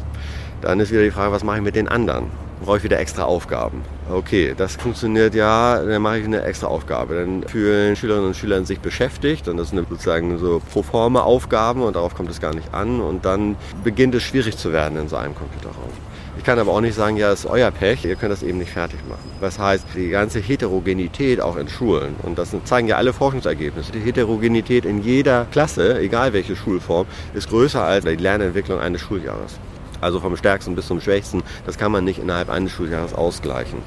Dann 0.60 0.78
ist 0.80 0.92
wieder 0.92 1.02
die 1.02 1.10
Frage, 1.10 1.32
was 1.32 1.42
mache 1.42 1.56
ich 1.56 1.62
mit 1.62 1.74
den 1.74 1.88
anderen? 1.88 2.26
Brauche 2.64 2.76
ich 2.76 2.84
wieder 2.84 3.00
extra 3.00 3.24
Aufgaben? 3.24 3.82
Okay, 4.08 4.54
das 4.56 4.76
funktioniert 4.76 5.34
ja, 5.34 5.82
dann 5.82 6.00
mache 6.00 6.18
ich 6.18 6.24
eine 6.24 6.42
extra 6.42 6.68
Aufgabe. 6.68 7.16
Dann 7.16 7.42
fühlen 7.42 7.96
Schülerinnen 7.96 8.28
und 8.28 8.36
Schüler 8.36 8.64
sich 8.64 8.78
beschäftigt 8.78 9.48
und 9.48 9.56
das 9.56 9.70
sind 9.70 9.88
sozusagen 9.88 10.38
so 10.38 10.62
proforme 10.72 11.24
Aufgaben 11.24 11.82
und 11.82 11.96
darauf 11.96 12.14
kommt 12.14 12.30
es 12.30 12.40
gar 12.40 12.54
nicht 12.54 12.72
an 12.72 13.00
und 13.00 13.24
dann 13.24 13.56
beginnt 13.82 14.14
es 14.14 14.22
schwierig 14.22 14.56
zu 14.56 14.72
werden 14.72 14.96
in 14.98 15.08
so 15.08 15.16
einem 15.16 15.34
Computerraum. 15.34 15.90
Ich 16.38 16.44
kann 16.44 16.58
aber 16.58 16.72
auch 16.72 16.80
nicht 16.80 16.94
sagen, 16.94 17.16
ja, 17.16 17.30
ist 17.30 17.44
euer 17.44 17.70
Pech, 17.70 18.04
ihr 18.06 18.16
könnt 18.16 18.32
das 18.32 18.42
eben 18.42 18.58
nicht 18.58 18.72
fertig 18.72 18.98
machen. 19.06 19.30
Das 19.40 19.58
heißt, 19.58 19.84
die 19.94 20.08
ganze 20.08 20.40
Heterogenität 20.40 21.40
auch 21.42 21.56
in 21.56 21.68
Schulen, 21.68 22.16
und 22.22 22.38
das 22.38 22.56
zeigen 22.64 22.88
ja 22.88 22.96
alle 22.96 23.12
Forschungsergebnisse, 23.12 23.92
die 23.92 24.00
Heterogenität 24.00 24.86
in 24.86 25.02
jeder 25.02 25.46
Klasse, 25.52 25.98
egal 26.00 26.32
welche 26.32 26.56
Schulform, 26.56 27.06
ist 27.34 27.50
größer 27.50 27.82
als 27.82 28.06
die 28.06 28.16
Lernentwicklung 28.16 28.80
eines 28.80 29.02
Schuljahres. 29.02 29.58
Also 30.00 30.20
vom 30.20 30.36
stärksten 30.36 30.74
bis 30.74 30.86
zum 30.86 31.00
schwächsten, 31.00 31.42
das 31.66 31.76
kann 31.76 31.92
man 31.92 32.04
nicht 32.04 32.18
innerhalb 32.18 32.48
eines 32.48 32.72
Schuljahres 32.72 33.12
ausgleichen. 33.14 33.78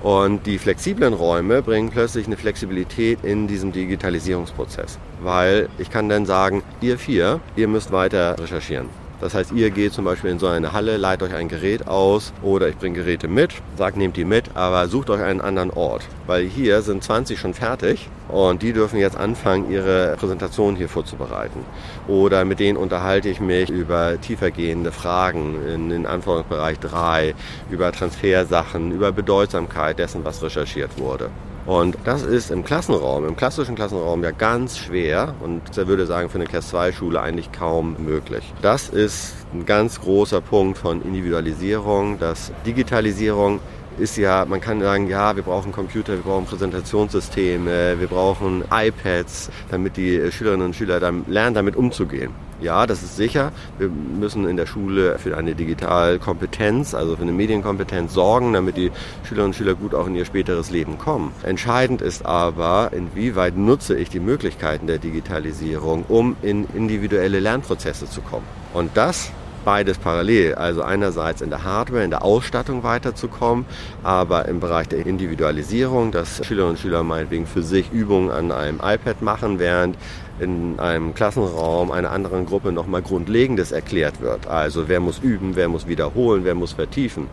Und 0.00 0.46
die 0.46 0.58
flexiblen 0.58 1.12
Räume 1.12 1.60
bringen 1.60 1.90
plötzlich 1.90 2.26
eine 2.26 2.36
Flexibilität 2.36 3.18
in 3.24 3.48
diesem 3.48 3.72
Digitalisierungsprozess. 3.72 4.98
Weil 5.22 5.68
ich 5.78 5.90
kann 5.90 6.08
dann 6.08 6.24
sagen, 6.24 6.62
ihr 6.80 6.98
vier, 6.98 7.40
ihr 7.56 7.68
müsst 7.68 7.90
weiter 7.90 8.38
recherchieren. 8.38 8.88
Das 9.24 9.32
heißt, 9.32 9.52
ihr 9.52 9.70
geht 9.70 9.94
zum 9.94 10.04
Beispiel 10.04 10.28
in 10.28 10.38
so 10.38 10.48
eine 10.48 10.74
Halle, 10.74 10.98
leitet 10.98 11.30
euch 11.30 11.34
ein 11.34 11.48
Gerät 11.48 11.88
aus 11.88 12.34
oder 12.42 12.68
ich 12.68 12.76
bringe 12.76 12.98
Geräte 12.98 13.26
mit, 13.26 13.54
sagt, 13.78 13.96
nehmt 13.96 14.18
die 14.18 14.26
mit, 14.26 14.54
aber 14.54 14.86
sucht 14.86 15.08
euch 15.08 15.22
einen 15.22 15.40
anderen 15.40 15.70
Ort. 15.70 16.02
Weil 16.26 16.44
hier 16.44 16.82
sind 16.82 17.02
20 17.02 17.40
schon 17.40 17.54
fertig 17.54 18.10
und 18.28 18.60
die 18.60 18.74
dürfen 18.74 18.98
jetzt 18.98 19.16
anfangen, 19.16 19.70
ihre 19.70 20.14
Präsentation 20.18 20.76
hier 20.76 20.90
vorzubereiten. 20.90 21.60
Oder 22.06 22.44
mit 22.44 22.60
denen 22.60 22.76
unterhalte 22.76 23.30
ich 23.30 23.40
mich 23.40 23.70
über 23.70 24.20
tiefergehende 24.20 24.92
Fragen 24.92 25.56
in 25.72 25.88
den 25.88 26.04
Anforderungsbereich 26.04 26.78
3, 26.80 27.34
über 27.70 27.92
Transfersachen, 27.92 28.92
über 28.92 29.10
Bedeutsamkeit 29.10 29.98
dessen, 29.98 30.22
was 30.26 30.42
recherchiert 30.42 30.98
wurde. 30.98 31.30
Und 31.66 31.96
das 32.04 32.22
ist 32.22 32.50
im 32.50 32.62
Klassenraum, 32.62 33.26
im 33.26 33.36
klassischen 33.36 33.74
Klassenraum 33.74 34.22
ja 34.22 34.32
ganz 34.32 34.76
schwer 34.76 35.34
und 35.40 35.62
ich 35.70 35.86
würde 35.86 36.04
sagen 36.04 36.28
für 36.28 36.36
eine 36.36 36.46
Class 36.46 36.68
2 36.68 36.92
Schule 36.92 37.20
eigentlich 37.22 37.52
kaum 37.52 37.96
möglich. 37.98 38.52
Das 38.60 38.90
ist 38.90 39.34
ein 39.54 39.64
ganz 39.64 40.00
großer 40.00 40.42
Punkt 40.42 40.76
von 40.76 41.00
Individualisierung, 41.00 42.18
dass 42.18 42.52
Digitalisierung 42.66 43.60
ist 43.98 44.16
ja, 44.16 44.44
man 44.44 44.60
kann 44.60 44.80
sagen, 44.80 45.08
ja, 45.08 45.36
wir 45.36 45.42
brauchen 45.42 45.72
Computer, 45.72 46.14
wir 46.14 46.22
brauchen 46.22 46.46
Präsentationssysteme, 46.46 47.98
wir 47.98 48.06
brauchen 48.06 48.64
iPads, 48.70 49.50
damit 49.70 49.96
die 49.96 50.30
Schülerinnen 50.30 50.66
und 50.66 50.76
Schüler 50.76 51.00
dann 51.00 51.24
lernen, 51.28 51.54
damit 51.54 51.76
umzugehen. 51.76 52.32
Ja, 52.60 52.86
das 52.86 53.02
ist 53.02 53.16
sicher. 53.16 53.52
Wir 53.78 53.88
müssen 53.88 54.48
in 54.48 54.56
der 54.56 54.66
Schule 54.66 55.18
für 55.18 55.36
eine 55.36 55.54
Digitalkompetenz, 55.54 56.94
also 56.94 57.16
für 57.16 57.22
eine 57.22 57.32
Medienkompetenz 57.32 58.14
sorgen, 58.14 58.52
damit 58.52 58.76
die 58.76 58.90
Schülerinnen 59.24 59.50
und 59.50 59.56
Schüler 59.56 59.74
gut 59.74 59.94
auch 59.94 60.06
in 60.06 60.14
ihr 60.14 60.24
späteres 60.24 60.70
Leben 60.70 60.96
kommen. 60.98 61.32
Entscheidend 61.42 62.00
ist 62.00 62.24
aber, 62.24 62.90
inwieweit 62.92 63.56
nutze 63.56 63.96
ich 63.96 64.08
die 64.08 64.20
Möglichkeiten 64.20 64.86
der 64.86 64.98
Digitalisierung, 64.98 66.04
um 66.08 66.36
in 66.42 66.66
individuelle 66.74 67.40
Lernprozesse 67.40 68.08
zu 68.08 68.22
kommen. 68.22 68.46
Und 68.72 68.92
das 68.94 69.30
beides 69.64 69.98
parallel. 69.98 70.54
Also 70.54 70.82
einerseits 70.82 71.40
in 71.40 71.50
der 71.50 71.64
Hardware, 71.64 72.04
in 72.04 72.10
der 72.10 72.24
Ausstattung 72.24 72.82
weiterzukommen, 72.82 73.64
aber 74.02 74.46
im 74.46 74.60
Bereich 74.60 74.88
der 74.88 75.06
Individualisierung, 75.06 76.12
dass 76.12 76.44
Schülerinnen 76.44 76.76
und 76.76 76.78
Schüler 76.80 77.02
meinetwegen 77.02 77.46
für 77.46 77.62
sich 77.62 77.90
Übungen 77.92 78.30
an 78.30 78.52
einem 78.52 78.78
iPad 78.82 79.22
machen, 79.22 79.58
während 79.58 79.96
in 80.40 80.78
einem 80.80 81.14
Klassenraum 81.14 81.90
einer 81.92 82.10
anderen 82.10 82.44
Gruppe 82.46 82.72
nochmal 82.72 83.02
Grundlegendes 83.02 83.72
erklärt 83.72 84.20
wird. 84.20 84.46
Also 84.46 84.88
wer 84.88 85.00
muss 85.00 85.20
üben, 85.20 85.54
wer 85.54 85.68
muss 85.68 85.86
wiederholen, 85.86 86.44
wer 86.44 86.54
muss 86.54 86.72
vertiefen. 86.72 87.28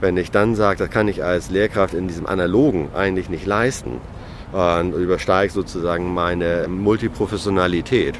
Wenn 0.00 0.16
ich 0.16 0.30
dann 0.30 0.56
sage, 0.56 0.78
das 0.78 0.90
kann 0.90 1.08
ich 1.08 1.22
als 1.22 1.50
Lehrkraft 1.50 1.94
in 1.94 2.08
diesem 2.08 2.26
Analogen 2.26 2.88
eigentlich 2.94 3.28
nicht 3.28 3.46
leisten 3.46 4.00
und 4.52 4.94
übersteige 4.94 5.52
sozusagen 5.52 6.12
meine 6.12 6.66
Multiprofessionalität, 6.68 8.16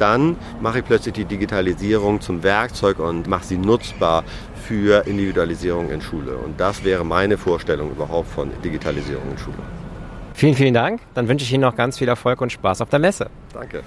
dann 0.00 0.36
mache 0.60 0.78
ich 0.80 0.84
plötzlich 0.84 1.14
die 1.14 1.24
Digitalisierung 1.24 2.20
zum 2.20 2.42
Werkzeug 2.42 2.98
und 2.98 3.26
mache 3.26 3.44
sie 3.44 3.58
nutzbar 3.58 4.24
für 4.66 5.06
Individualisierung 5.06 5.90
in 5.90 6.00
Schule. 6.00 6.36
Und 6.36 6.60
das 6.60 6.84
wäre 6.84 7.04
meine 7.04 7.36
Vorstellung 7.38 7.90
überhaupt 7.90 8.30
von 8.30 8.50
Digitalisierung 8.64 9.30
in 9.32 9.38
Schule. 9.38 9.56
Vielen, 10.34 10.54
vielen 10.54 10.74
Dank. 10.74 11.00
Dann 11.14 11.28
wünsche 11.28 11.44
ich 11.44 11.52
Ihnen 11.52 11.62
noch 11.62 11.76
ganz 11.76 11.98
viel 11.98 12.08
Erfolg 12.08 12.40
und 12.40 12.52
Spaß 12.52 12.80
auf 12.80 12.88
der 12.88 12.98
Messe. 12.98 13.28
Danke. 13.52 13.82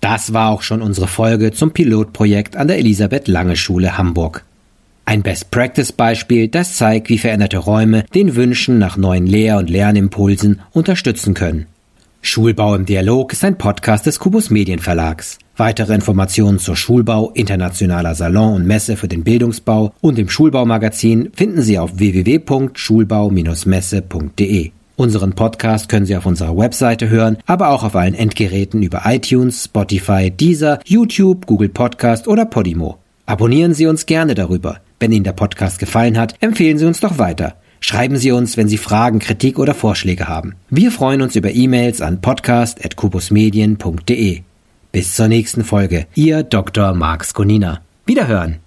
Das 0.00 0.32
war 0.32 0.50
auch 0.50 0.62
schon 0.62 0.80
unsere 0.80 1.08
Folge 1.08 1.52
zum 1.52 1.72
Pilotprojekt 1.72 2.56
an 2.56 2.68
der 2.68 2.78
Elisabeth 2.78 3.28
Lange 3.28 3.56
Schule 3.56 3.98
Hamburg. 3.98 4.44
Ein 5.04 5.22
Best-Practice-Beispiel, 5.22 6.48
das 6.48 6.76
zeigt, 6.76 7.08
wie 7.08 7.18
veränderte 7.18 7.58
Räume 7.58 8.04
den 8.14 8.36
Wünschen 8.36 8.78
nach 8.78 8.96
neuen 8.96 9.26
Lehr- 9.26 9.58
und 9.58 9.68
Lernimpulsen 9.68 10.60
unterstützen 10.72 11.34
können. 11.34 11.66
Schulbau 12.22 12.74
im 12.74 12.84
Dialog 12.84 13.32
ist 13.32 13.44
ein 13.44 13.56
Podcast 13.56 14.04
des 14.06 14.18
Kubus 14.18 14.50
Medienverlags. 14.50 15.38
Weitere 15.56 15.94
Informationen 15.94 16.58
zur 16.58 16.76
Schulbau, 16.76 17.30
internationaler 17.30 18.14
Salon 18.14 18.52
und 18.54 18.66
Messe 18.66 18.96
für 18.96 19.08
den 19.08 19.24
Bildungsbau 19.24 19.94
und 20.00 20.18
dem 20.18 20.28
Schulbaumagazin 20.28 21.30
finden 21.34 21.62
Sie 21.62 21.78
auf 21.78 21.98
www.schulbau-messe.de. 21.98 24.70
Unseren 24.96 25.32
Podcast 25.32 25.88
können 25.88 26.04
Sie 26.04 26.14
auf 26.14 26.26
unserer 26.26 26.58
Webseite 26.58 27.08
hören, 27.08 27.38
aber 27.46 27.70
auch 27.70 27.84
auf 27.84 27.96
allen 27.96 28.12
Endgeräten 28.14 28.82
über 28.82 29.04
iTunes, 29.06 29.64
Spotify, 29.64 30.30
Deezer, 30.30 30.80
YouTube, 30.84 31.46
Google 31.46 31.70
Podcast 31.70 32.28
oder 32.28 32.44
Podimo. 32.44 32.98
Abonnieren 33.24 33.72
Sie 33.72 33.86
uns 33.86 34.04
gerne 34.04 34.34
darüber. 34.34 34.80
Wenn 34.98 35.12
Ihnen 35.12 35.24
der 35.24 35.32
Podcast 35.32 35.78
gefallen 35.78 36.18
hat, 36.18 36.34
empfehlen 36.40 36.76
Sie 36.76 36.84
uns 36.84 37.00
doch 37.00 37.16
weiter. 37.16 37.54
Schreiben 37.80 38.16
Sie 38.16 38.30
uns, 38.30 38.56
wenn 38.56 38.68
Sie 38.68 38.78
Fragen, 38.78 39.18
Kritik 39.18 39.58
oder 39.58 39.74
Vorschläge 39.74 40.28
haben. 40.28 40.54
Wir 40.68 40.92
freuen 40.92 41.22
uns 41.22 41.34
über 41.34 41.50
E-Mails 41.50 42.00
an 42.00 42.20
podcast.kubusmedien.de. 42.20 44.42
Bis 44.92 45.16
zur 45.16 45.26
nächsten 45.28 45.64
Folge. 45.64 46.06
Ihr 46.14 46.44
Dr. 46.44 46.94
Marx 46.94 47.34
Konina. 47.34 47.80
Wiederhören. 48.06 48.60